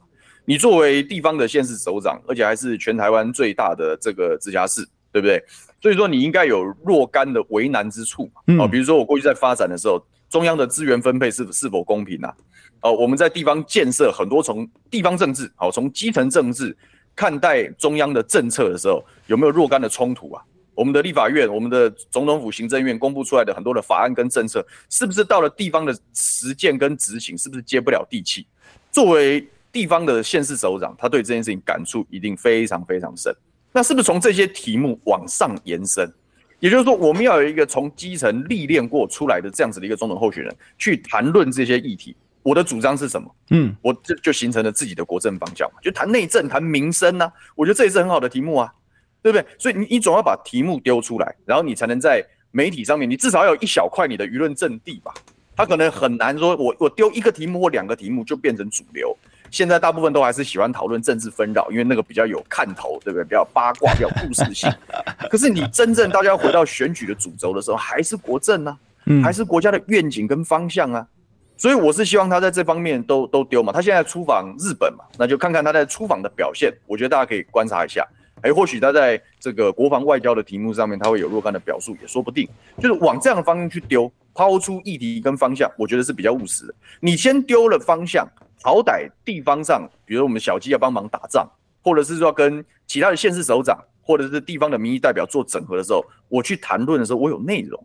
[0.46, 5.44] 你作为地方的县市首长，而且还是全台湾最大的这个直辖市，对不对？
[5.80, 8.64] 所以说你应该有若干的为难之处嘛。
[8.64, 12.34] 哦，比如说我过去在发展的时候，中央的资源分配是是否公平啊？
[12.82, 16.76] 哦，我们在地方建设很多从地方政治，好，从基层政治
[17.16, 20.44] 看待中央的政策的时候，有没有若干的冲突啊？
[20.74, 28.46] 我们的立法院、我们的总统府行政院公布出来的很多的法案跟政策，是不是到了地方的实践跟执行，是不是接不了地气？
[28.92, 33.34] 作为地方的县市首长，他对这件事情感触一定非常非常深。
[33.72, 36.12] 那是不是从这些题目往上延伸？
[36.60, 42.16] 也就是说，我们要有一个从基层历练过出来的这样子的一个总统候选人，去谈论这些议题。
[42.44, 43.36] 我的主张是什么？
[43.52, 47.34] 嗯，我这就形成了自己的国政方向嘛，就谈内政、谈民生呐、啊。
[47.56, 48.74] 我觉得这也是很好的题目啊，
[49.22, 49.46] 对不对？
[49.58, 55.14] 所以你你总要把题目丢出来，然后你才能在媒体上面，你至少要有一小块你的舆论阵地吧。
[55.56, 59.16] 他可能很难说我，我我丢一个题目或两个题目就变成主流。
[59.52, 63.24] 现在大部分都还是喜欢讨论政治纷扰，因为那个比较有看头，对不对？
[63.26, 64.72] 比较八卦，比较故事性。
[65.30, 68.78] 可是你真正大家要回到选举的主轴的时候，还是国政啊，
[69.22, 71.06] 还是国家的愿景跟方向啊。
[71.58, 73.74] 所以我是希望他在这方面都都丢嘛。
[73.74, 76.74] 他现在出访日本嘛，那就看看他在出访的表现。
[76.88, 78.08] 我觉得大家可以观察一下。
[78.42, 82.48] 哎，或许他在这个国防外交的题目上面，他会有若干的表述，也说不定。
[82.80, 86.74] 就是往这样的方向去丢，抛出议题跟方向，我觉得是比较务实的。
[87.00, 88.28] 你先丢了方向。
[88.64, 91.50] 好歹地方上，比如我们小鸡要帮忙打仗，
[91.84, 97.84] 或者是说跟其他的县市首长，或者是地方的民意代表做整合的时候，我去谈论的时候，我有内容。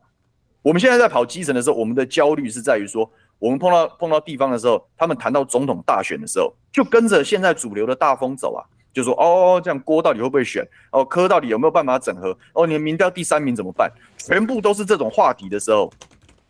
[0.61, 8.61] 我们现在在跑基层的时候，我们的焦虑是在于说，我们碰到碰到地方的时候，他们谈到总统大选的时候，就跟着现在主流的大风走啊，
[8.97, 10.67] 就说哦，这样郭到底会不会选？
[10.91, 12.35] 哦，柯到底有没有办法整合？
[12.55, 13.93] 哦，你的民调第三名怎么办？
[14.17, 15.93] 全部都是这种话题的时候，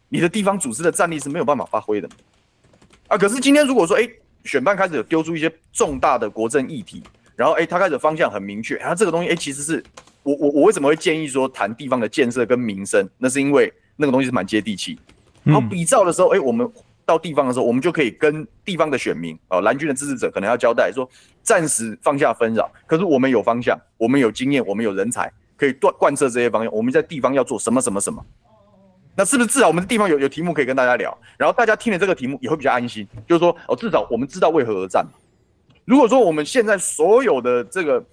[0.09, 2.09] 你的地方组织的战力是没有办法发挥的。
[3.09, 7.03] 啊，可是今天如果说，哎、欸，选办开始有丢出一些重大的国政议题，
[7.35, 9.83] 然后，哎、欸，他开始方向很明确，然后这个东西，哎、欸，其实是
[10.23, 13.09] 我我我为什么会建议说谈地方的建设跟民生？
[13.19, 14.97] 那是因为那个东西是蛮接地气。
[15.43, 16.71] 然后比照的时候，哎、欸，我们
[17.05, 21.09] 到地方的时候，我们就可以跟地方的选民，哦，蓝军的支持者可能要交代说，
[21.47, 26.73] 暂时放下纷扰，可是我们有方向，我们有经验，我们有人才，可以贯贯彻这些方向。
[26.75, 28.23] 我们在地方要做什么什么什么。
[29.17, 35.07] 那是不是至少我们的地方有有题目可以跟大家聊，然后大家听了这个题目也会比较安心，就是说哦，至少我们知道为何而战。
[35.85, 38.05] 如果说我们现在所有的这个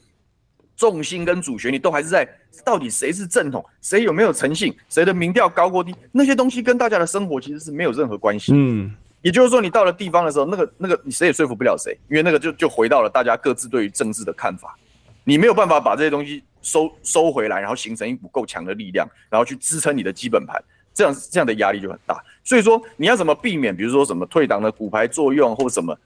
[0.78, 2.26] 重心跟主旋律都还是在
[2.64, 8.54] 到底谁是正统，谁有没有诚信，谁的民调高过低，那些东西跟大家的生活其实是没有任何关系。
[8.56, 8.90] 嗯，
[9.24, 14.78] 也就是说，你到了地方的时候，那个那个你谁也说服不了谁，因为那个就就回到了大家各自对于政治的看法，
[15.24, 20.64] 你没有办法把这些东西收收回来，然后形成一股够强的力量，然后去支撑你的基本盘。
[20.96, 25.98] 这样这样的压力就很大，所以说你要怎么避免，比如说什么退党的骨牌作用或什么，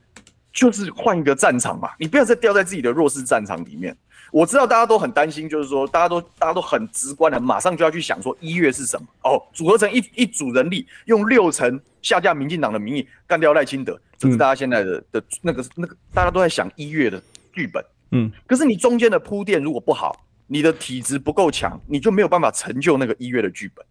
[0.54, 3.94] 就是换一个战场嘛，你不要再掉在自己的弱势战场里面。
[4.32, 9.08] 我知道大家都很担心，就是说大家都大家都很直观的，马上就要去想说一月是什么。
[9.24, 17.22] 哦，组合成一一组人力，用六成下架民进党的名义干掉赖清德，这是大家现在的的那个那个大家都在想一月的
[17.54, 23.86] 剧本，嗯，可是你中间的铺垫如果不好，你的体质不够强，你就没有办法成就那个一月的剧本。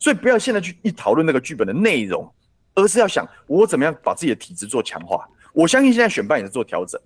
[0.00, 2.30] 所以不要现在去一讨论那个剧本的内容，
[2.74, 5.28] 而是要想我怎么样把自己的体质做强化。
[5.52, 7.00] 我相信现在选办也是做调整，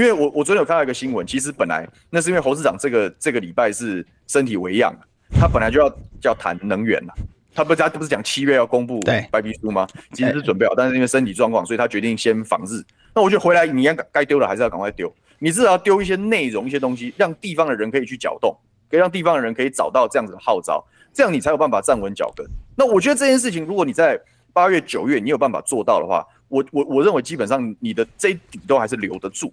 [0.00, 4.94] 因为我我昨天有看到一个新闻，其实本来那是因为侯市长这个这个礼拜是身体为恙，
[5.38, 7.12] 他本来就要要谈能源了，
[7.54, 8.98] 他不是他不是讲七月要公布
[9.30, 9.86] 白皮书吗？
[10.14, 12.82] 其实是准备好，但是因为身体状况，所以他决定先访日。
[13.14, 18.56] 那我觉得回来你应该该丢的还是要赶快丢，你至少要丢一些内容一些东西，让地方的人可以去搅动，
[18.90, 20.82] 可以让地方的人可以找到这样子的号召。
[21.12, 22.46] 这样你才有办法站稳脚跟。
[22.74, 24.18] 那我觉得这件事情，如果你在
[24.54, 29.52] 八月、九月你有办法做到的话，我我我认为基本上你的这一底都还是留得住。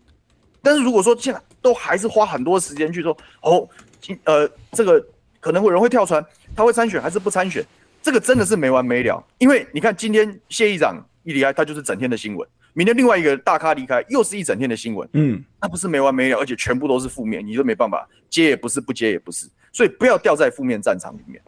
[0.68, 3.66] 但是如果说现在都还是花很多时间去说，哦，
[4.26, 5.02] 呃，这个
[5.40, 6.22] 可能会有人会跳船，
[6.54, 7.66] 他会参选还是不参选？
[8.02, 9.26] 这个真的是没完没了。
[9.38, 15.08] 因为你看今天谢议长一离开，他就是整天的新闻；明天另外一个大咖离开，又是一整天的新闻。
[15.14, 19.48] 嗯，那不是没完没了，而且全部都是负面，你就没办法接也不是，不接也不是。
[19.72, 21.42] 所以不要掉在负面战场里面，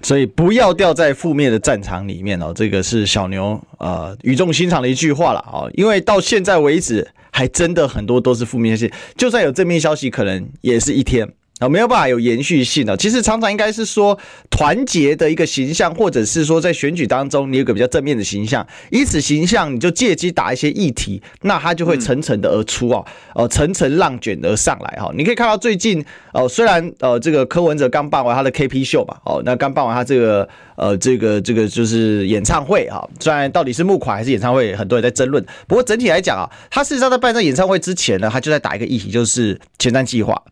[0.00, 2.52] 所以不要掉在负面的战场里面哦。
[2.54, 11.30] 这个是小牛呃语重心长的一句话了啊，因为到现在为止，还真的很多都是负面消息，就算有正面消息，可能也是一天。
[11.58, 12.94] 啊，没有办法有延续性的。
[12.98, 14.18] 其实常常应该是说
[14.50, 25.10] 团结的一个形象，或者是说在选举当中你有个比较正面的形象，以此形象你就借机打一些议题，那它就会层层的而出哦，呃，层层浪卷而上来哈。
[25.16, 35.42] 你可以看到最近哦，虽然呃这个柯文哲刚办完他的 KP 秀嘛，哦，那刚办完他这个呃这个这个就是演唱会哈，虽然到底是募款还是演唱会，很多人在争论。
[35.66, 40.42] 不过整体来讲啊，他事实上在办这演唱会之前呢，他就在打一个议题，就是前瞻计划。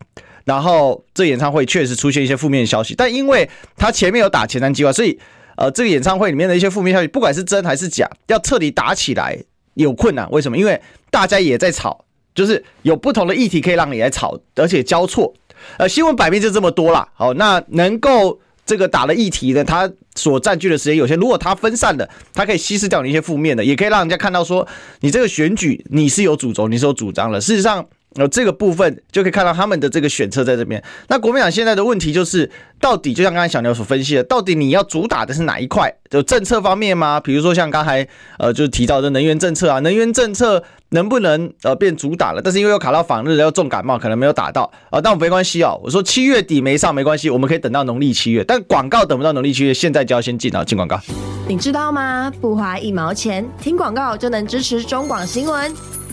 [0.45, 5.19] 然后这演唱会确实出现一些负面消息，但因为他前面有打前瞻计划，所以
[5.57, 9.35] 呃，这个演唱会里面的一些负面消息，不管是真还是假，要彻底打起来
[9.73, 10.29] 有困难。
[10.29, 10.55] 为什么？
[10.55, 10.79] 因为
[11.09, 12.05] 大家也在吵，
[12.35, 15.33] 就是有不同的议题可以让你来吵，而且交错。
[15.77, 17.09] 呃，新闻版面就这么多啦。
[17.15, 21.17] 好，那能够这个打的议题呢，它所占据的时间有限。
[21.17, 24.67] 如果它分散的，它可以稀释掉你一些负面的，也可以让人家看到说，
[24.99, 27.41] 你这个选举你是有主轴，你是有主张的。
[27.41, 27.83] 事实上。
[28.17, 30.81] 那，这个部分就可以看到他们的这个选策在这边。
[31.09, 32.49] 那国民党现在的问题就是，
[32.79, 35.93] 到底就像刚才小牛所分析的，到底你要主打的是哪一块？
[36.09, 37.19] 就政策方面吗？
[37.19, 38.07] 比如说像刚才
[38.39, 42.41] 呃，就提到的能源政策啊，能源政策能不能呃变主打了？
[42.41, 45.01] 但是因为又卡到访日，要重感冒，可能没有打到啊。
[45.01, 48.43] 但我没关系哦，我说七月底没上没关系，我们可以等到农历七月。
[48.45, 50.97] 但广告等不到农历七月，现在就要先进啊，进广告。
[51.49, 52.31] 你知道吗？
[52.39, 56.04] 不花一毛钱，听广告就能支持中广新闻。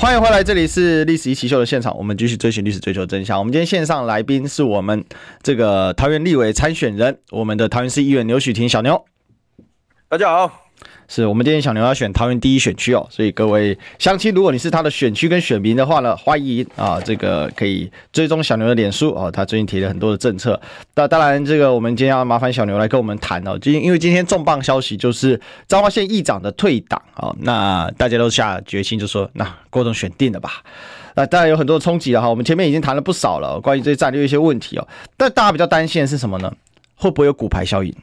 [0.00, 3.36] 欢迎回来，这里是历史一起秀的现场，我们继续追寻历史，追求真相。
[3.36, 5.04] 我们今天线上来宾是我们
[5.42, 9.04] 这个桃园立委参选人，我们的桃园市议员刘许婷小牛。
[10.08, 10.67] 大家好。
[11.10, 20.60] 是我们今天小牛要选桃园第一选区哦，所以各位乡亲，如果你是他的选区跟选民的话呢，欢迎啊，这个可以追踪小牛的脸书哦，他最近提了很多的政策。
[20.94, 30.62] 那当然，这个我们今天要麻烦小牛来跟我们谈哦，今因为今天重磅消息就是彰化县议长的退党啊，那大家都下决心就说，那郭总选定了吧？
[31.14, 34.86] 那当然有很多冲击了哈，我们前面已经谈了不少了关于这些战略一些问题哦，
[35.16, 36.52] 但大家比较担心的是什么呢？
[36.94, 37.94] 会不会有骨牌效应？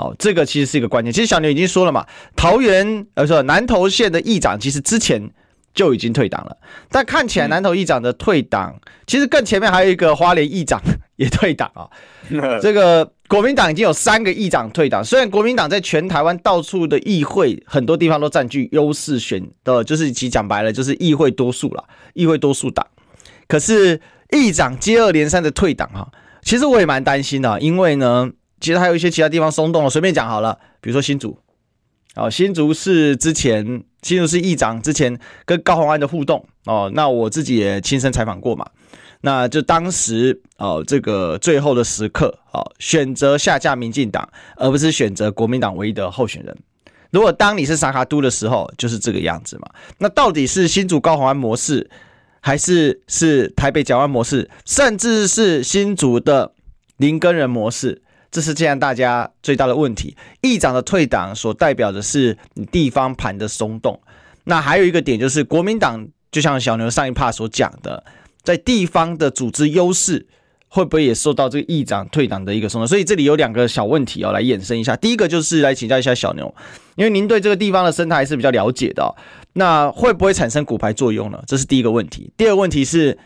[0.00, 1.12] 好，这个其实是一个关键。
[1.12, 5.30] 其实小牛已经说了嘛，桃园呃说南投县的议长其实之前
[5.74, 6.56] 就已经退党了，
[6.88, 10.80] 但看起来南投议长的退党，嗯、其实更前面还有一个花莲议长
[11.16, 11.84] 也退党啊。
[12.62, 21.84] 这个国民党已经有三个议长退党，虽然国民党在全台湾到处的议会很多地方都占据优势选的，就是其实讲白了就是议会多数了，
[22.14, 22.86] 议会多数党。
[23.46, 26.08] 可是议长接二连三的退党哈，
[26.40, 28.30] 其实我也蛮担心的，因为呢。
[28.60, 31.38] 其实还有一些其他地方松动了，随便讲好了，比如说新竹，
[32.14, 38.68] 哦，新竹是之前新竹市议长之前跟高虹安的互动哦，那我自己也亲身采访过嘛，
[39.22, 46.56] 那就当时哦这个最后的时刻哦，选择下架民进党，而不是选择国民党唯一的候选人。
[47.10, 49.68] 如果当你是三脚督的时候，就是这个样子嘛。
[49.98, 51.90] 那到底是新竹高虹安模式，
[52.40, 56.52] 还是是台北蒋万模式，甚至是新竹的
[56.98, 58.02] 林根仁模式？
[58.30, 60.16] 这是这样大家最大的问题。
[60.40, 63.98] 议长的退党所代表的是你地方盘的松动。
[64.44, 68.02] 那还有一个点就是国民党，就像小牛上一趴所讲的，
[68.42, 70.26] 在地方的组织优势
[70.68, 72.86] 会不会也受到这个议长退党的一个松动？
[72.86, 74.96] 所以这里有两个小问题哦，来衍生一下。
[74.96, 76.54] 第一个就是来请教一下小牛，
[76.96, 79.10] 因为您对这个地方的生态还是比较了解的哦，
[79.54, 81.42] 那会不会产生骨牌作用呢？
[81.46, 82.32] 这是第一个问题。
[82.36, 83.18] 第二个问题是，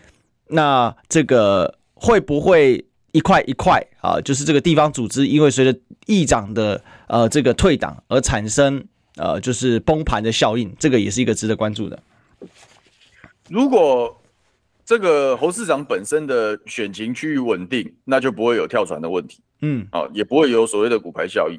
[0.49, 2.85] 那这个会不会？
[3.15, 12.03] 一块一块啊，就是这个地方组织，因为随着议长的呃这个退党而产生呃就是崩盘的效应，这个也是一个值得关注的。
[13.49, 14.21] 如果
[14.85, 21.57] 这个侯市长本身的选情趋于稳定，那就不会有跳船的问题，嗯，啊，也不会有所谓的骨牌效应。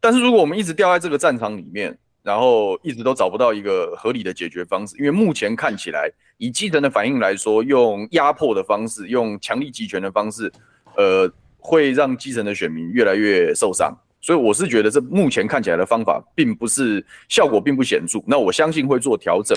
[0.00, 10.50] 但是如果我们一直掉在这个战场里面，然后一直都找不到一个合理的解决方式，因为目前看起来以基层的反应来说，用压迫的方式，用强力集权的方式。
[10.96, 18.20] 呃，会让基层的选民越来越受伤，所以我是觉得这目前看起来的方法并不是效果并不显著。
[18.26, 19.56] 那我相信会做调整。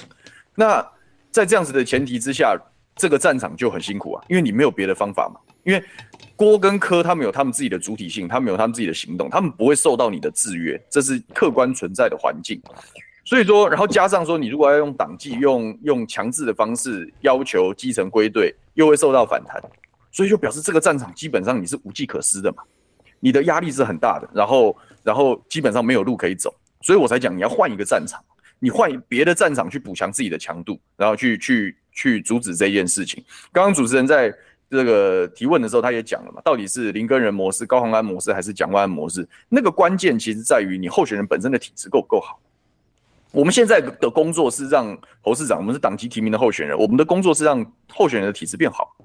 [0.55, 0.85] 那
[1.31, 2.57] 在这样子的前提之下，
[2.95, 5.39] 这个战场就很辛苦啊，因为你没有别的方法嘛。
[5.63, 5.83] 因为
[6.37, 12.61] 郭跟柯他们有他们自己的主体性，他们有他们自己的行动，他们不会受到你的制约，这是客观存在的环境。
[13.25, 19.61] 所以说，然后加上说，你如果要用党纪、用用强制的方式要求基层归队，又会受到反弹。
[20.17, 22.63] 所以就表示这个战场基本上你是无计可施的嘛，
[23.19, 26.51] 你的压力是很大的，然后然后基本上没有路可以走，
[26.81, 28.19] 所以我才讲你要换一个战场，
[28.57, 33.23] 你换别的战场去补强自己的强度，然后去去去阻止这件事情。
[33.51, 34.33] 刚刚主持人在
[34.71, 39.29] 这个提问的时候，他也讲了嘛，到底是林根人模式、高虹安模式还是蒋万安模式？
[39.49, 42.39] 那个关键其实在于你候选人本身的体质够不够好。
[43.31, 48.95] 我们现在的工作是让侯市长，我们是党籍提名的候选人，我们的工作是让候选人的体质变好。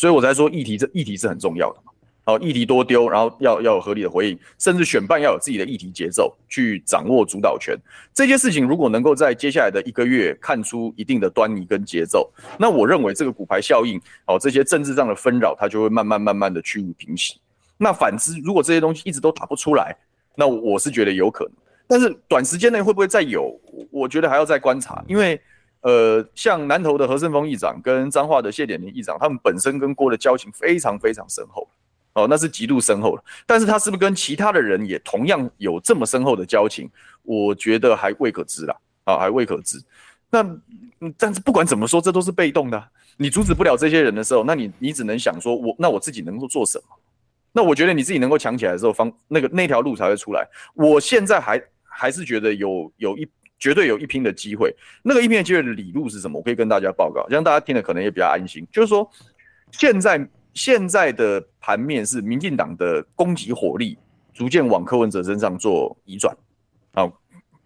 [0.00, 1.92] 所以我才说议题这议题是很重要的嘛，
[2.24, 7.76] 好，议题多丢，然后要要有合理的回应，甚至选办要有自己的议题节奏，去掌握主导权。
[8.14, 17.38] 这些事情如果能够在接下来的一个月看出一定的端倪跟节奏，那我认为这个骨牌效应，好，这些政治上的纷扰，它就会慢慢慢慢的趋于平息。
[17.76, 19.94] 那反之，如果这些东西一直都打不出来，
[20.34, 21.52] 那我是觉得有可能，
[21.86, 23.54] 但是短时间内会不会再有，
[23.90, 25.38] 我觉得还要再观察，因为。
[25.82, 31.66] 呃，像南投的何胜峰议长跟彰化的谢点林议长，他们本身跟郭的交情非常非常深厚，
[32.12, 33.24] 哦，那是极度深厚的。
[33.46, 36.90] 但是他是不是跟其他的人也同样有这么深厚的交情？
[37.22, 39.82] 我觉得还未可知啦，啊，还未可知。
[40.28, 40.44] 那，
[41.16, 42.82] 但是不管怎么说，这都是被动的。
[43.16, 46.96] 你阻止不了这些人的时候，那你你只能想说，我那我自己能够做什么？
[47.52, 50.46] 那我觉得你自己能够强起来的时候，方那个那条路才会出来。
[50.74, 53.26] 我现在还还是觉得有有一。
[53.60, 54.74] 绝对有一拼的机会。
[55.02, 56.38] 那个一拼的机会的理路是什么？
[56.38, 58.66] 我可以跟大家报告，这样大家听了可能也比较安心。
[58.72, 59.08] 就是说，
[59.70, 63.96] 现在现在的盘面是民进党的攻击火力
[64.32, 66.36] 逐渐往柯文哲身上做移转。
[66.94, 67.12] 好，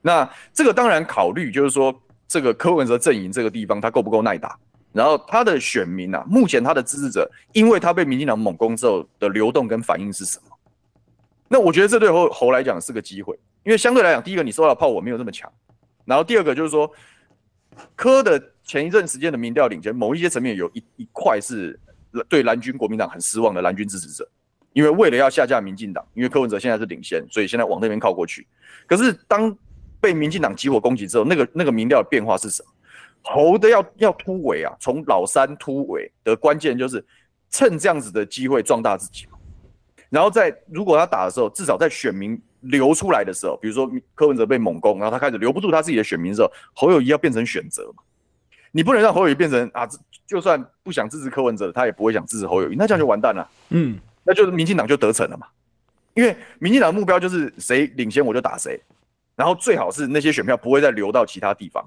[0.02, 1.94] 那这个当然考虑就是说，
[2.26, 4.58] 这个柯文哲阵营这个地方他够不够耐打，
[4.92, 10.50] 然后他的选民啊，目前他的支持者，因为他被民进党猛攻之后的流动跟反应是什么？
[11.46, 15.50] 那我觉得这对侯侯来讲是个机会，因为相对来讲，第一个你收到的炮火没有这么强。
[16.04, 16.90] 然后第二个就是说，
[17.96, 21.78] 柯的前一阵时间的民调领先，某一些层面有一一块是
[22.28, 24.28] 对蓝军国民党很失望的蓝军支持者，
[24.72, 28.46] 因为为了要下架民进党，因为柯文哲现在是领先，所以现在往那边靠过去。
[28.86, 29.56] 可是当
[30.00, 32.68] 被民进党集火攻击之后，那个那个民调的变化是什么？
[33.22, 37.04] 侯的要要突围啊，从老三突围的关键就是
[37.48, 39.26] 趁这样子的机会壮大自己，
[40.10, 42.40] 然后在如果他打的时候，至少在选民。
[42.64, 48.02] 流出来的时候，比如说柯文哲被猛攻，然后他开始留不住他自己的选民的时候，侯友谊要变成选择嘛？
[48.72, 49.88] 你不能让侯友谊变成啊，
[50.26, 53.48] 就算不想支持柯文哲，他也不会想支持侯友谊，那这样就完蛋了。
[53.70, 55.46] 嗯，那就是民进党就得逞了嘛？
[56.14, 58.80] 因为民进党的目标就是谁领先我就打谁，
[59.36, 61.84] 然后最好是那些选票不会再流到其他地方。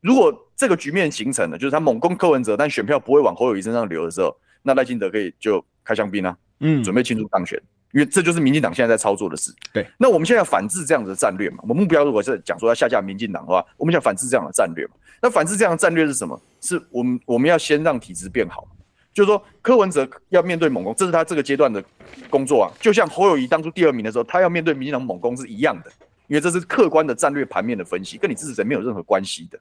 [0.00, 7.60] 如果这个局面形成了，就是他猛攻柯文哲，但选票不会往侯友谊身上流的时候，那赖清德可以就开香槟啊，嗯，准备庆祝当选。
[7.92, 9.52] 因为这就是民进党现在在操作的事。
[9.72, 11.58] 对，那我们现在反制这样子的战略嘛？
[11.62, 14.92] 我们目标如果是讲说要下架民进党的话，我们想反制这样的战略嘛？
[15.20, 16.40] 那反制这样的战略是什么？
[16.60, 18.68] 是我们我们要先让体质变好，
[19.12, 21.82] 就是说柯文哲要面对猛攻，这是他这个阶段的
[22.30, 22.72] 工作啊。
[22.80, 25.90] 就像侯友谊当初第二名的时候，他要面对民进党猛攻是一样的，
[26.26, 29.58] 因为这是客观的战略盘面的分析，跟你支持者没有任何关系的。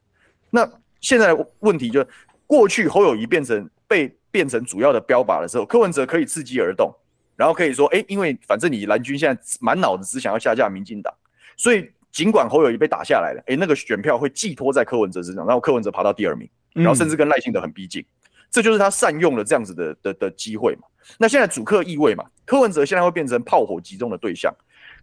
[0.49, 0.69] 那
[1.01, 2.07] 现在的问题就是，
[2.45, 6.93] 过去侯友宜变成被变成主要的标靶的时候，柯文哲可以伺机而动。
[7.37, 11.13] 然后可以说，哎，因为反正你蓝军现在满脑子只想要下架民进党，
[11.55, 18.03] 所以尽管侯友谊被打下来了，哎，那个选票会寄托在柯文哲身上，然后柯文哲爬到第二名，然后甚至跟赖清德很逼近，
[18.49, 20.87] 这就是他善用了这样子的的的机会嘛。
[21.19, 24.51] 那现在主客意味嘛，柯文哲现在会变成炮火集中的对象，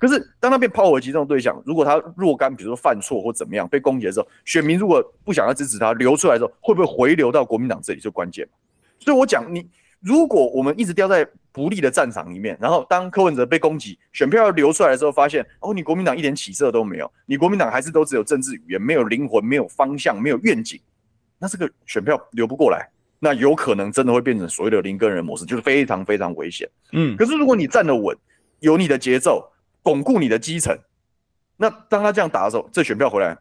[0.00, 8.44] 可是当他变炮火集中的对象，如果他若干比如说犯错或怎么样被攻击的时候，选民如果不想要支持他，流出来的时候，会不会回流到国民党这里就关键。
[8.98, 9.70] 所以我讲你。
[10.04, 20.78] 如果我们一直掉在不利的战场里面，然后当柯文哲被攻击，选票要流出来的时候，发现哦，你国民党一点起色都没有，你国民党还是都只有政治语言，没有灵魂，没有方向，没有愿景，
[21.38, 22.86] 那这个选票流不过来，
[23.18, 26.68] 那有可能真的会变成所谓的林耕仁模式，就是非常非常危险。
[26.92, 28.14] 嗯，可是如果你站得稳，
[28.60, 29.50] 有你的节奏，
[29.82, 30.76] 巩固你的基层，
[31.56, 33.38] 那当他这样打的时候，这选票回来，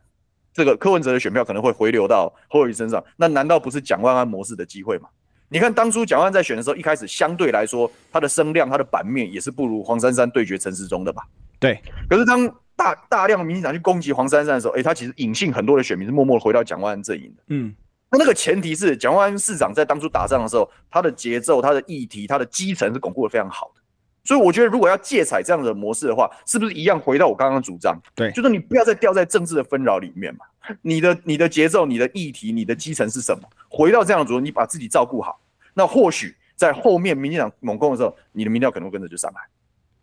[0.54, 5.10] 这个柯文哲的选票可能会回流到侯友宜身上，那难道不是蒋万安模式的机会吗？
[5.54, 11.22] 你看，当初蒋万安在选的时候，一开始相对来说，他的声量、他的版面也是不如黄珊珊对决陈时中的吧？
[11.60, 11.80] 对。
[12.10, 17.44] 可是当大大量民进党去攻击黄珊珊的时候，诶、欸，他其实隐性很多的选民是默默回到蒋万安阵营的。
[17.50, 17.72] 嗯。
[18.10, 23.82] 那那个前提是蒋万安市长在当初打仗的时候，他的节奏、他的议题、他的基层是巩固的非常好的。
[24.26, 27.96] 所以我觉得，如果要借采这样的模式的话，是不是一样回到我刚刚的主张？
[28.16, 30.46] 对，就是你不要再掉在政治的纷扰里面嘛。
[30.82, 33.44] 你的你的节奏、你的议题、你的基层是什么？
[33.68, 35.38] 回到这样的主，你把自己照顾好。
[35.74, 39.42] 那或许在后面民进党猛攻的时候，你的民调可能会跟着就上来，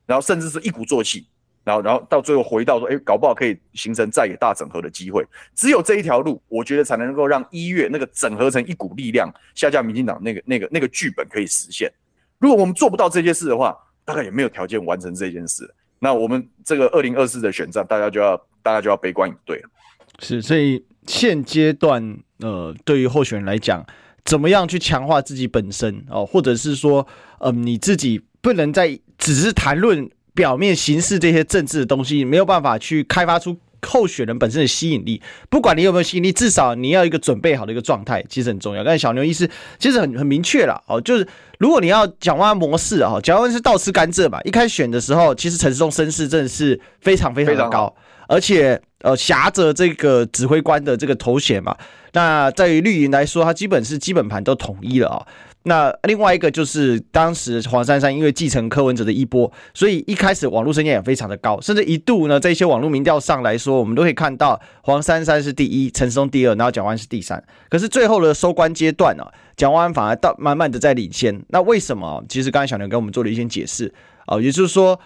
[0.06, 1.26] 然后甚至是一鼓作气，
[1.62, 5.24] 然后然后到最后回到说，哎，搞不好可以形成在野大整合的机会。
[5.54, 11.90] 只有这一条路，我觉得才能够让一月那个整合成一股力量下架民进党那个那个那个剧本可以实现。
[12.38, 15.72] 如果我们做不到这件事的话，大概也没有条件完成这件事。
[16.00, 19.70] 那我们这个二零二四的选战，大家就要大家就要悲观以对了。
[20.18, 23.86] 是，所以现阶段呃，对于候选人来讲。
[24.24, 27.06] 怎么样去强化自己本身哦，或者是说，
[27.38, 35.20] 嗯、呃，你自己不能再只是谈论表面形式这些政治的东西，没有办法去开发出候选人本身的吸引力。
[35.48, 38.84] 不管你有没有吸引力，至少你要一个准备好的一个状态，其实很重要。
[38.84, 41.26] 但是小牛医师其实很很明确了哦，就是
[41.58, 44.40] 如果你要讲话模式啊，蒋万安是倒吃甘蔗嘛。
[44.42, 47.94] 一开始选的时候，其实陈世忠声势真的是非常非常的高，
[48.28, 51.76] 而且呃挟着这个指挥官的这个头衔嘛。
[52.12, 55.26] 那在于绿营来说，他基本是基本盘都统一了啊。
[55.64, 67.42] 那另外一个就是当时黄珊珊因为继承柯文哲的衣钵，所以一开始网络声量也非常的高，甚至一度呢，在一些网络民调上来说，我们都可以看到黄珊珊是第一，陈松第二，然后蒋万是第三。
[67.68, 69.24] 可是最后的收官阶段呢，
[69.54, 71.38] 蒋万反而到慢慢的在领先。
[71.48, 72.24] 那为什么？
[72.26, 73.92] 其实刚才小牛给我们做了一些解释
[74.24, 74.98] 啊，也就是说，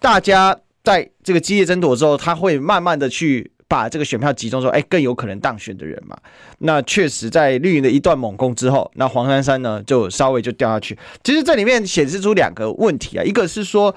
[0.00, 3.52] 大家在这个激烈争夺之后，他会慢慢的去。
[3.70, 6.18] 把这个选票集中说，哎，更有可能当选的人嘛。
[6.58, 10.98] 那确实在绿营的一段猛攻之后，那黄珊珊呢就稍微就掉下去。
[11.22, 13.94] 其实这里面显示出两个问题啊，一个是说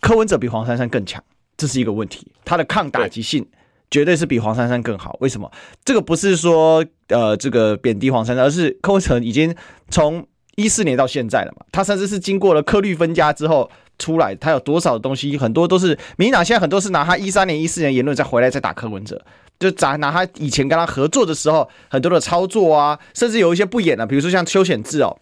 [0.00, 1.20] 柯文哲比黄珊珊更强，
[1.56, 3.44] 这是一个问题，他的抗打击性
[3.90, 5.16] 绝对是比黄珊珊更好。
[5.18, 5.50] 为什么？
[5.84, 9.52] 这个不是说呃这个贬低黄珊珊，而是柯文哲已经
[9.90, 10.24] 从
[10.54, 13.68] 一四年到现在了嘛，他甚至是经过了柯绿分家之后。
[13.98, 15.36] 出来，他有多少东西？
[15.36, 19.20] 很多都是民进党现在很多是拿他一三年、一四年言论再回来再打柯文哲，
[19.58, 25.18] 就砸拿他以前跟他合作的时候很多的操作啊，甚至有一些不演啊，比如说像邱显志哦，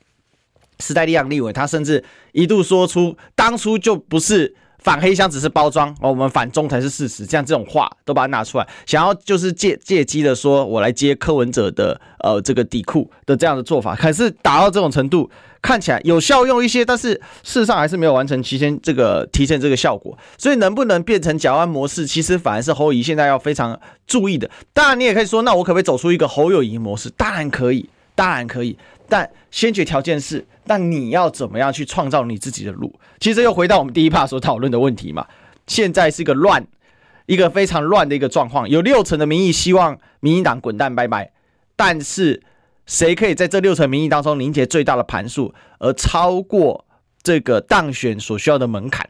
[0.81, 4.55] 时代力量立委，他甚至一度说出当初就不是
[4.87, 15.29] 反黑箱，只是包装哦，我们反中才是事实，这样这种话都把它拿出来，想要就是借借机的说我来接柯文哲的呃这个底裤的这样的做法，可是打到这种程度。
[15.63, 17.13] 看起来有效用一些，但是
[17.43, 20.17] 事实上还是没有完成提前这个提前这个效果。
[20.39, 23.77] 所以能不能变成蒋万安模式，其实反而是侯友宜现在要非常
[24.07, 24.49] 注意的。
[24.73, 27.11] 当然，你也可以说，那我可不可以走出一个侯友宜模式？
[27.17, 28.79] 当然可以，当然可以。
[29.09, 32.99] 但先决条件是，但你要怎么样去创造你自己的路？
[33.21, 35.27] 其实又回到我们第一 part 所讨论的问题嘛。
[35.67, 36.67] 现在是一个乱，
[37.27, 41.33] 一个非常乱的一个状况，有六成的民意希望民进党滚蛋拜拜，
[41.75, 42.43] 但是。
[42.89, 46.87] 谁可以在这六成民意当中凝结最大的盘数，而超过
[47.21, 49.05] 这个当选所需要的门槛？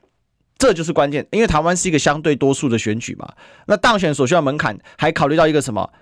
[0.56, 1.26] 这就是关键。
[1.30, 3.30] 因为台湾是一个相对多数的选举嘛，
[3.66, 5.92] 那当选所需要门槛还考虑到一个什么？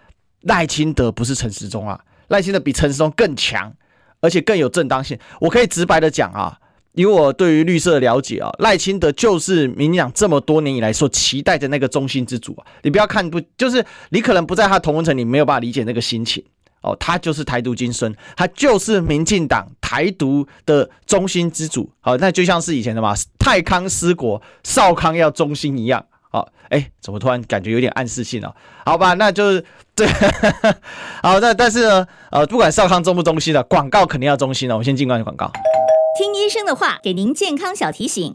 [0.43, 3.75] 赖清德不是陈时中啊，赖清德比陈时中更强，
[4.25, 5.19] 而且更有正当性。
[5.41, 6.57] 我可以直白的讲啊，
[6.95, 12.67] 以我对于绿色的了解啊，赖清德就是民进党这么多年以来所期待的那个中心之主啊。
[12.83, 16.43] 你不要看不，就是你可能不在他同温层，你没有办法理解那个心情。
[16.81, 21.91] 哦，他就是台独金孙，他就是民进党台独的中心之主。
[22.01, 26.05] 好，那就像是以前的嘛，太康思国，少康要中心一样。
[26.35, 28.53] 哦，哎，怎么突然感觉有点暗示性了？
[28.85, 29.65] 好吧，那就是
[29.95, 30.05] 对。
[31.23, 34.75] 好，那但是呢，呃，不管少康中不中心的广告肯定要中心的。
[34.75, 35.49] 我们先进关广告，
[36.19, 38.35] 听医生的话，给您健康小提醒。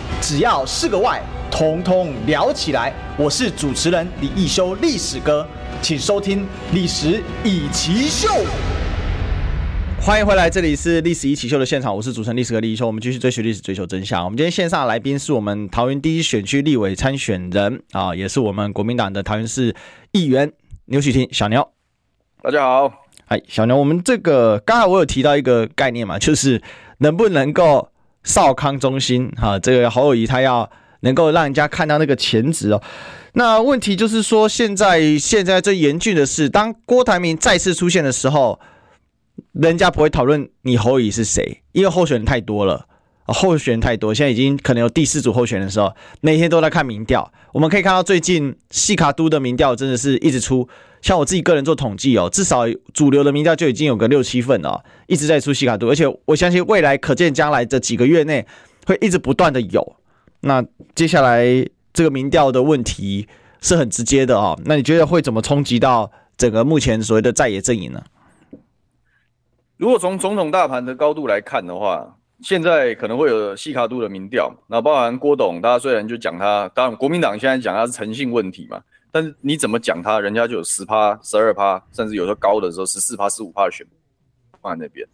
[0.19, 2.93] 只要是个“外”，统统聊起来。
[3.17, 5.47] 我是主持人李一修，历史哥，
[5.81, 6.39] 请收听
[6.73, 8.27] 《历史以奇秀》。
[10.01, 12.87] 欢迎回来，这里是《历史一起秀》的现场，我是主持人历史哥李一修。
[12.87, 14.23] 我们继续追寻历史，追求真相。
[14.25, 19.75] 我们今天线上的来宾是我们桃园第一选区立委参选人啊，也是我们国民党的桃园市
[20.11, 20.51] 议员
[20.85, 21.67] 牛煦庭小牛。
[22.41, 22.91] 大家好，
[23.27, 26.61] 哎，小牛，我们这个刚才我有提到一个概念嘛，就是
[26.99, 27.90] 能不能够。
[28.23, 30.69] 少康中心，哈，这个侯友宜他要
[31.01, 32.81] 能够让人家看到那个潜质哦。
[33.33, 38.59] 那问题就是说，现在现在最严峻的是，当郭台铭再次出现的时候，
[39.53, 42.85] 人家不会讨论你侯友宜是谁，因为候选人太多了，
[43.25, 47.31] 候选人太多，现在已经可能有第四组候选的时候，每天都在看民调。
[47.53, 50.67] 我们可以看到最近西卡都的民调真的是一直出。
[51.01, 58.47] 像我自己个人做统计哦，至少主流的民调就已经有个六七份了，一直在出西卡度，而且我相信未来可见将来的几个月内
[58.85, 59.95] 会一直不断的有。
[60.39, 61.45] 那接下来
[61.91, 63.27] 这个民调的问题
[63.59, 68.01] 是很直接的哦，那你觉得会怎么冲击到整个目前所谓的在野阵营呢？
[69.75, 78.81] 如果从总统大盘的高度来看的话，现在可能会有西卡度的民调，那包含郭董，大家虽然就讲他，当然国民党现在讲他是诚信问题嘛。
[79.11, 83.85] 但是你怎么讲他，人家就有十趴、十二趴，甚至有时候高的时候十四趴、十五趴的选
[84.61, 85.07] 放在那边。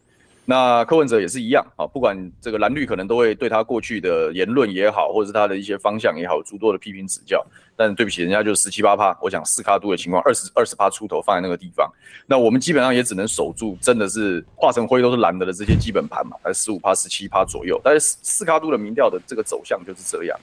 [0.49, 7.45] 那柯文哲也是一样啊，不管这个蓝绿可能都会对他过去的言论也好，或者是他的一些方向也好，诸多的批评指教。
[7.75, 11.91] 但对不起，人家就十七八趴，我讲四卡都的情况，二十二十趴出头放在那个地方，
[12.25, 17.79] 那我们基本上也只能守住，真的是化成灰都是蓝的的这些基本盘嘛，还是十五趴、十七趴左右。
[17.83, 20.39] 但是四卡都的民调的这个走向就是这样，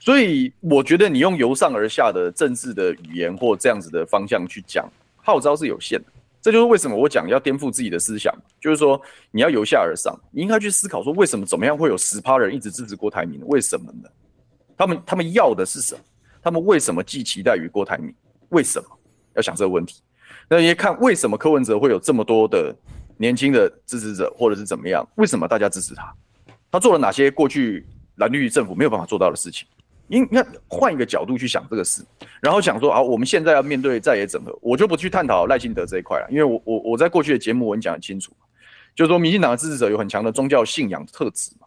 [0.00, 4.84] 所以我觉得你用由上而下的政治的语言或这样子的方向去讲
[5.22, 6.06] 号召是有限的。
[6.40, 13.40] 这就是为什么我讲要颠覆自己的思想，就是说你要由下而上，你应该去思考说，为什么怎么样会有十趴人一直支持郭台铭？
[13.46, 14.08] 为什么呢？
[14.76, 16.00] 他们他们要的是什么？
[16.40, 18.14] 他们为什么寄期待于郭台铭？
[18.50, 18.88] 为什么
[19.34, 20.00] 要想这个问题？
[20.48, 22.74] 那也看为什么柯文哲会有这么多的
[23.16, 25.06] 年轻的支持者，或者是怎么样？
[25.16, 26.14] 为什么大家支持他？
[26.70, 27.84] 他做了哪些过去
[28.16, 29.66] 蓝绿政府没有办法做到的事情？
[30.08, 32.04] 应该换一个角度去想这个事，
[32.40, 38.32] 然后想说啊，我们现在要面对在野整合，我就不去探讨赖清德这一块了，因为我我我在过去的节目我已经讲很清楚，
[38.94, 41.66] 就是说民进党的支持者有很强的宗教信仰特质嘛，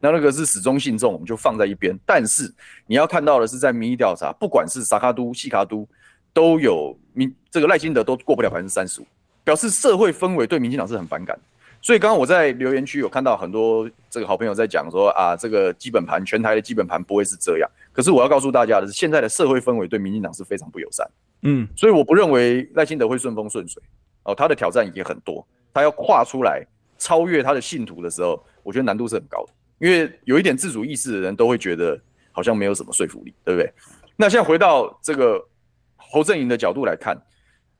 [0.00, 1.98] 那那个是始终信众，我们就放在一边。
[2.06, 2.52] 但是
[2.86, 5.86] 你要看到的是，在民意调查，不管是萨卡都、细卡都，
[6.32, 9.06] 都有民这个赖清德都过不了百分之三十五，
[9.44, 11.38] 表示社会氛围对民进党是很反感。
[11.82, 17.70] 所以刚刚我在留言区有看到很多这个好朋友在讲说啊，这个基本盘全台的基本盘不会是这样。
[17.92, 21.08] 可是我要告诉大家的是，现在的社会氛围对民进党是非常不友善。
[21.42, 23.82] 嗯，所以我不认为赖清德会顺风顺水。
[24.24, 26.62] 哦，他的挑战也很多，他要跨出来
[26.98, 29.52] 超越他的信徒的时候，我觉得难度是很高的。
[29.78, 31.98] 因为有一点自主意识的人都会觉得
[32.32, 33.72] 好像没有什么说服力，对不对？
[34.16, 35.42] 那现在回到这个
[35.96, 37.16] 侯阵营的角度来看，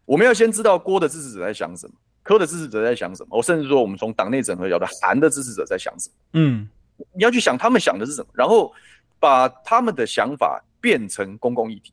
[0.07, 1.93] 我们要先知道郭的支持者在想什么。
[2.23, 3.37] 柯的支持者在想什么？
[3.37, 6.15] 我甚至说，我们从党内整合角度，韩的支持者在想什么？
[6.35, 6.69] 嗯，
[7.13, 8.73] 你要去想他们想的是什么，然后
[9.21, 11.93] 把他们的想法变成公共议题，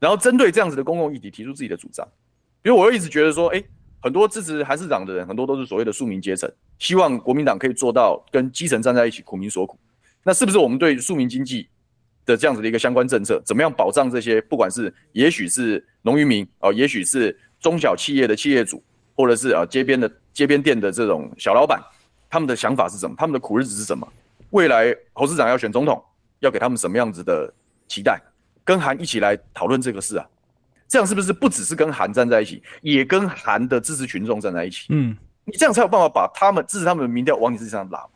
[0.00, 2.04] 然后针对这样子的公共议题提出自己的主张。
[2.60, 3.62] 比如，我一直觉得说，哎，
[4.00, 9.78] 很多支持韩市长的人，很多都是所谓的庶民阶层，希望国民党可以做到跟基层站在一起，苦民所苦。
[10.24, 11.68] 那是不是我们对庶民经济
[12.24, 14.40] 的这样子的一个相关政策，怎么样保障这些？
[14.40, 18.82] 不管是也许是农渔民哦，也许是中小企业的企业主。
[19.14, 21.78] 或者是啊，街边的街边店的这种小老板，
[22.30, 23.14] 他们的想法是什么？
[23.18, 24.10] 他们的苦日子是什么？
[24.50, 26.02] 未来侯市长要选总统，
[26.42, 27.52] 要给他们什么样子的
[27.88, 28.20] 期待？
[28.64, 30.24] 跟韩一起来讨论这个事啊，
[30.86, 34.86] 这样是不是不只是跟韩站在一起，也跟韩的支持群众站在一起？
[34.90, 38.06] 嗯，你这样才有办法把他们支持他们的民调往你自己身上拉，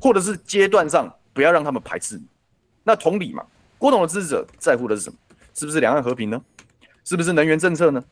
[0.00, 2.24] 或者是阶段上不要让他们排斥你。
[2.84, 3.44] 那同理嘛，
[3.78, 5.16] 郭董的支持者在乎的是什么？
[5.54, 6.40] 是不是两岸和平呢？
[7.04, 8.02] 是不是能源政策呢？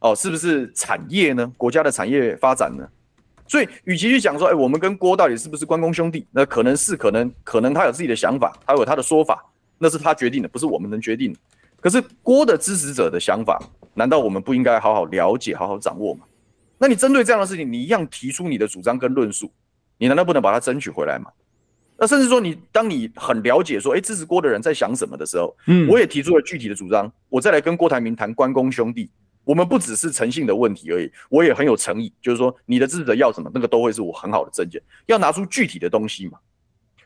[0.00, 1.52] 哦，是不是产业呢？
[1.58, 2.88] 国家的产业发展呢？
[3.48, 6.26] 所以，与其去讲说，哎，我们跟郭到底是不是关公兄弟？
[6.30, 9.42] 那可能是，可能，可能他有自己的想法，他有他的说法，
[9.78, 11.38] 那是他决定的，不是我们能决定的。
[11.80, 13.58] 可是郭的支持者的想法，
[13.94, 16.26] 难道我们不应该好好了解、好好掌握吗？
[16.76, 19.50] 那你针对这样的事情，你一样提出你的主张跟论述，
[19.96, 21.30] 你难道不能把它争取回来吗？
[21.96, 29.10] 那甚至说，你当你很了解说，哎，支持郭的人在想什么的时候，嗯，我也提出了具体的主张，我再来跟郭台铭谈关公兄弟。
[29.48, 36.38] 我们不只是诚信的问题而已，我也很有诚意，就是说你的支持者要什么，那个都会是我很好的证件，要拿出具体的东西嘛。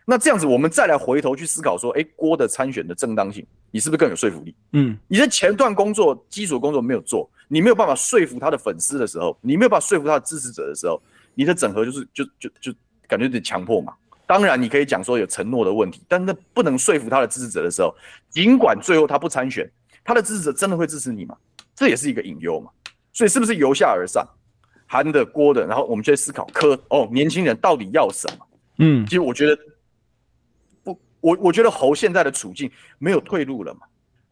[0.05, 4.53] 那这样子，我们再来回头去思考说，哎，郭的参选的正当性，你是不是更有说服力？
[4.73, 11.01] 嗯，你的前段工作基础工作没有做，你没有办法说服他的粉丝的时候，你没有办法说服他的支持者的时候，
[11.37, 12.75] 你的整合就是就就就
[13.07, 13.95] 感觉有点强迫嘛。
[14.27, 17.95] 当然，你可以讲说有承诺的问题，但那不能说服他的支持者的时候，
[18.31, 19.71] 尽管最后他不参选，
[20.03, 21.37] 他的支持者真的会支持你吗？
[21.83, 22.71] 这也是一个隐忧嘛，
[23.13, 24.25] 所以是不是由下而上，
[24.87, 28.47] 韩的、郭的，然后我们就在思考柯哦，年轻人到底要什么？
[28.79, 29.59] 嗯，其实我觉得
[30.85, 32.71] 不，我我觉得侯现在的处境
[33.01, 33.81] 没有退路了嘛，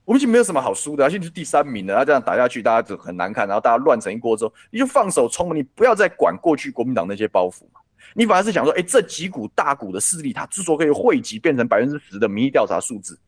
[0.05, 7.81] 我们已经没有什么好输的，而且是第三名了，然后这样打下去，大家就很难看，然后大家乱成一锅粥，你就放手冲，你不要再管过去国民党那些包袱嘛，
[8.15, 13.19] 你反而是想说，哎，这几股大股的势力，它之所以可以汇集变成百分之十的民意调查数字。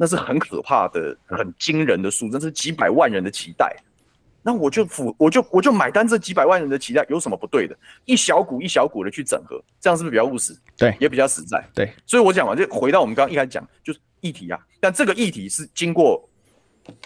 [0.00, 3.76] 那是很可怕的、很惊人的数字，那是几百万人的期待。
[4.42, 7.76] 那我就付，我就我就买单这几百万人的期待，有什么不对的？
[8.06, 10.56] 一小股一小股的去整合，这样是不是比较务实？
[10.74, 11.62] 对，也比较实在。
[11.74, 14.58] 对，所以我讲完，就回到我们刚刚一开始讲，就是议题啊。
[14.80, 16.26] 但这个议题是经过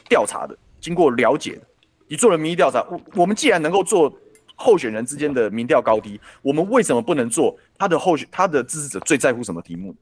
[0.09, 1.63] 调查的，经过了解的。
[2.07, 4.17] 你做了民意调查，我我们既然能够做
[4.55, 9.93] 候选人之间的民调高低，我们为什么不能做他的候选他的支持者最在乎什么题目？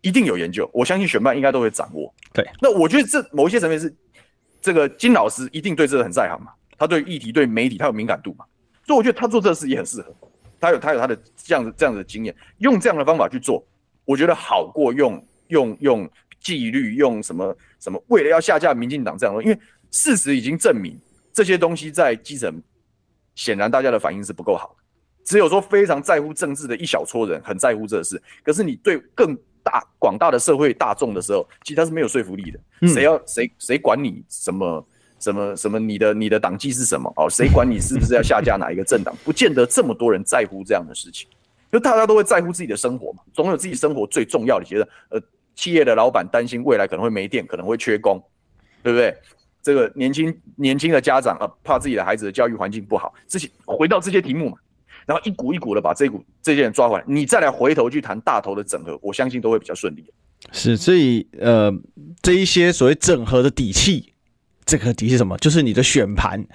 [0.00, 2.12] 一定有研究，我相信选办应该都会掌握。
[2.32, 3.94] 对，那我觉得这某一些层面是
[4.60, 8.44] 这个金老师一定对这个很在行嘛，他对议题、对媒体他有敏感度嘛，
[8.86, 10.14] 所以我觉得他做这个事也很适合。
[10.60, 13.64] 他有他有他的这样子这样子的经验，用这样的方法去做，
[14.04, 19.58] 我觉得好过用用用纪律用什么什么，为了要下架民进党这样的，因为
[19.92, 20.98] 事实已经证明
[21.32, 22.60] 这些东西在基层
[23.36, 24.84] 显然大家的反应是不够好的。
[25.24, 29.38] 只有说非常在乎政治的一小撮人很在乎这事，可是你对更
[29.70, 32.88] 大广大的社会大众的时候，其实他是没有说服力的。
[32.88, 34.86] 谁要谁谁管你什么
[35.18, 35.78] 什么什么？
[35.78, 37.12] 你的你的党纪是什么？
[37.16, 39.14] 哦，谁管你是不是要下架哪一个政党？
[39.22, 41.28] 不见得这么多人在乎这样的事情，
[41.70, 44.64] 就大家都会在乎自己的生活嘛，总有自己生活最重要的。
[44.64, 45.20] 觉得呃，
[45.54, 48.22] 企业的老板担心未来可能会没电，可能会缺工，
[48.82, 49.14] 对不对？
[49.60, 54.56] 这个年轻年轻的家长啊，怕自己的孩子的教育环境不好，这些回到这些题目嘛。
[55.08, 60.04] 然后一股一股的把这股这些人抓回来，你再来回头去谈大头的整合，我相信都会比较顺利。
[60.52, 61.72] 是，所以呃，
[62.20, 64.12] 这一些所谓整合的底气，
[64.66, 65.34] 这个底是什么？
[65.38, 66.46] 就是你的选盘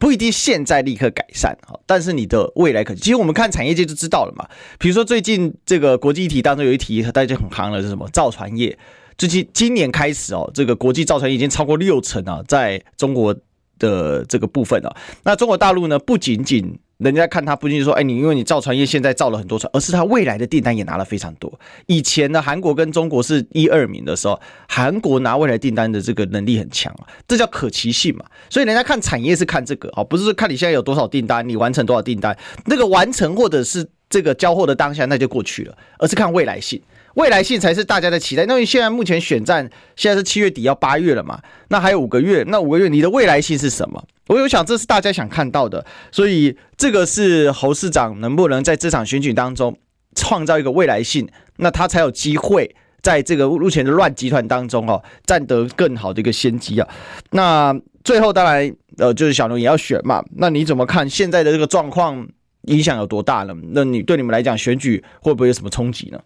[0.00, 4.48] 不一定现在立刻改善哈，但是你的未来可，其实我们看产业界就知道了嘛。
[4.78, 8.08] 比如说最近这个国际议题当中有一题大家很夯了，是什么？
[8.08, 8.78] 造船业。
[9.18, 13.36] 最近今年开始哦，这个国际造船已经超过六成啊，在中国
[13.78, 16.78] 的这个部分啊，那中国大陆呢，不仅仅。
[16.98, 21.52] 人家看他不仅仅说，哎，你因为你造船业现在造了很多船，而是他未来的订单也拿了非常多。
[21.86, 28.24] 以前呢，韩国跟中国是一二名的时候，韩国拿未来订单的这个能力很强啊，这叫可期性嘛。
[28.48, 32.34] 所以人家看产业是看这个啊，不是说看你现在有多少订单，你完成多少订单，
[32.64, 36.80] 那个完成或者是这个交货的当下那就过去了，而是看未来性。
[37.16, 38.44] 未来性才是大家的期待。
[38.46, 41.40] 那你现在目前选战现在是七月底要八月了嘛？
[41.68, 44.02] 那还有五个月，那五个月你的未来性是什么？
[44.28, 49.78] 我有想这是大家想看到的，所以这个是侯市长能不能在这场选举当中
[50.14, 56.86] 创造一个未来性，那他才有机会在这个目前的乱集团当中哦占得更好的一个先机啊。
[57.30, 62.28] 那最后当然呃就是小牛也要选嘛，那你怎么看现在的这个状况
[62.62, 63.54] 影响有多大呢？
[63.70, 66.20] 那你对你们来讲选举会不会有什么冲击呢？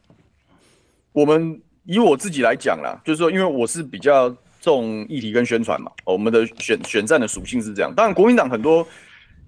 [1.12, 7.92] 我们以我自己来讲啦，就是说，因为我是比较重议题跟宣传嘛，我们的选选战的属性是这样。
[7.94, 8.86] 当然，国民党很多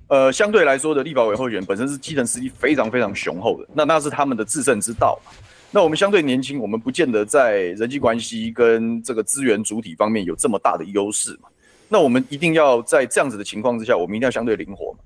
[0.08, 5.32] 呃相对来说的立法委候选本身是基层实力非常非常雄厚的，那那是他们的制胜之道嘛。
[5.70, 11.48] 那我们相对年轻，我们不见得在人际关系跟这个资源主体方面有这么大的优势嘛。
[11.88, 14.98] 那我们一定要在这样子的情况之下，我们一定要相对灵活嘛。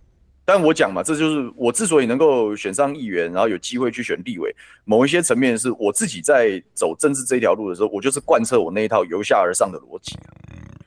[0.49, 10.17] 但我讲嘛，这就是我之所以能够选上议员，然后有机会去选立委，某一些层面是我自己在走政治这条路的时候，我就是贯彻我那一套由下而上的逻辑。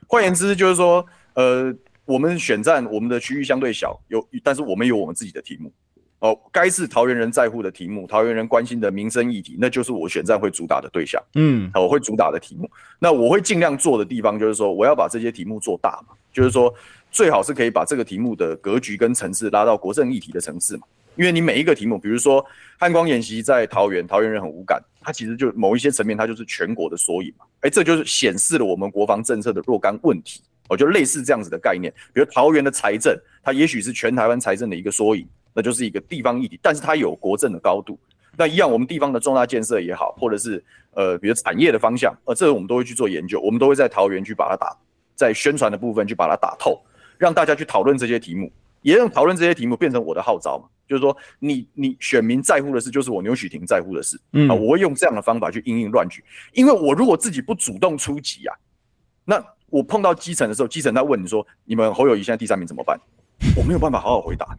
[0.06, 1.04] 换言之，就是说，
[1.34, 1.72] 呃，
[2.06, 5.70] 我们选战我们的区域相对小，有，但是我们有我们自己的题目。
[6.20, 11.22] 哦，该是桃园人在乎的题目，桃园人关心的民生议题，那就是我选战会主打的对象。
[11.34, 12.66] 嗯，我会主打的题目。
[12.98, 16.74] 那我会尽量做的地方，就是说，我要把这些题目做大嘛，就是说。
[17.10, 20.82] 最好是可以把这个题目的格局跟层次拉到国政议题的层次嘛，
[21.16, 22.44] 因为你每一个题目，比如说
[22.78, 37.98] 汉光演习在桃园，桃园人很无感，它其实就某一些层面，它就是全国的缩影嘛，哎，这就是显示了我们国防政策的若干问题，我就类似这样子的概念，比如桃园的财政，它也许是全台湾财政的一个缩影，那就是一个地方议题，但是它有国政的高度，
[38.36, 44.76] 那一样我们地方的重大建设也好，或者是呃，比如产业的方向，呃，这个我们都会去做研究，我们都会在桃园去把它打，
[45.16, 46.80] 在宣传的部分去把它打透。
[47.20, 48.50] 让大家去讨论这些题目，
[48.80, 50.64] 也让讨论这些题目变成我的号召嘛。
[50.88, 54.18] 就是说你，你你选民在乎的事，就是我牛许廷在乎的事。
[54.32, 56.24] 嗯，我会用这样的方法去因应乱局。
[56.54, 58.56] 因为我如果自己不主动出击啊，
[59.26, 62.98] 那我碰到基层的时候，基层他问你说：“你们侯友谊现在第三名怎么办？”
[63.54, 64.56] 我没有办法好好回答。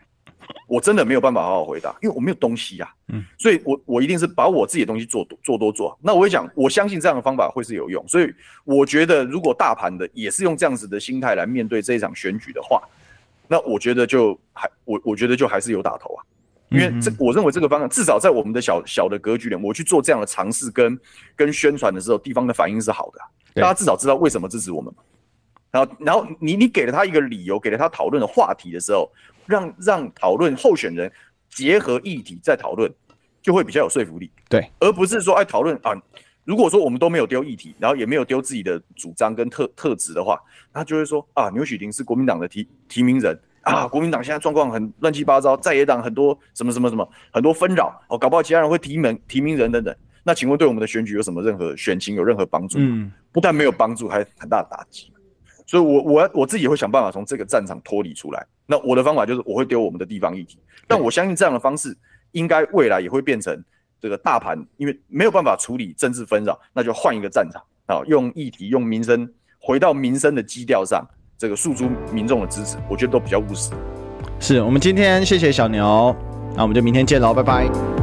[0.67, 5.97] 我真的没有办法好好回答，因为我没有东西呀、啊，嗯，所以我我一定是把我自己的东西做多做多做。
[6.01, 8.33] 那我会讲，我相信这样的方法会是有用，所以
[8.63, 12.81] 我觉得如果大盘的也是用这样子的心态来面对这一场选举的话，
[13.47, 16.23] 那我觉得就还我我觉得就还是有打头啊，
[16.69, 20.99] 因为这我认为这个方向至少在我们的小小的格局里，我去做这样的尝试跟
[21.35, 24.93] 跟宣传的时候，地方的反应是好的，大家至少知道为什么支持我们。
[25.71, 29.11] 然后然后你你给了他一个理由，给了他讨论的话题的时候。
[29.47, 31.11] 让让讨论候选人
[31.49, 32.89] 结合议题再讨论，
[33.41, 34.31] 就会比较有说服力。
[34.47, 35.91] 对，而不是说哎讨论啊，
[36.45, 40.39] 如果说我们都没有丢议题，然后也没有丢自己的主张跟特特质的话，
[40.71, 49.93] 他就会说啊，牛煦庭是国民党的提提名人啊，国民党现在状况很乱七八糟，在野党很多什么什么什么很多纷扰哦，搞不好其他人会提名提名人等等。
[50.23, 52.77] 那请问对我们的选举有什么任何选情有任何帮助
[53.33, 55.11] 不但没有帮助，还很大的打击。
[55.71, 58.45] 所以我，我我自己会想办法从这个战场脱离出来。
[58.65, 60.59] 那我的方法就是，我会丢我们的地方议题。
[60.85, 61.97] 但我相信这样的方式，
[62.33, 63.57] 应该未来也会变成
[64.01, 71.07] 这个大盘，因为没有办法处理政治纷扰，那就换一个战场啊，用议题、用民生，回到民生的基调上，
[71.37, 73.71] 这个诉诸民众的支持，我觉得都比较务实。
[74.41, 76.13] 是我们今天谢谢小牛，
[76.53, 78.00] 那我们就明天见喽，拜拜。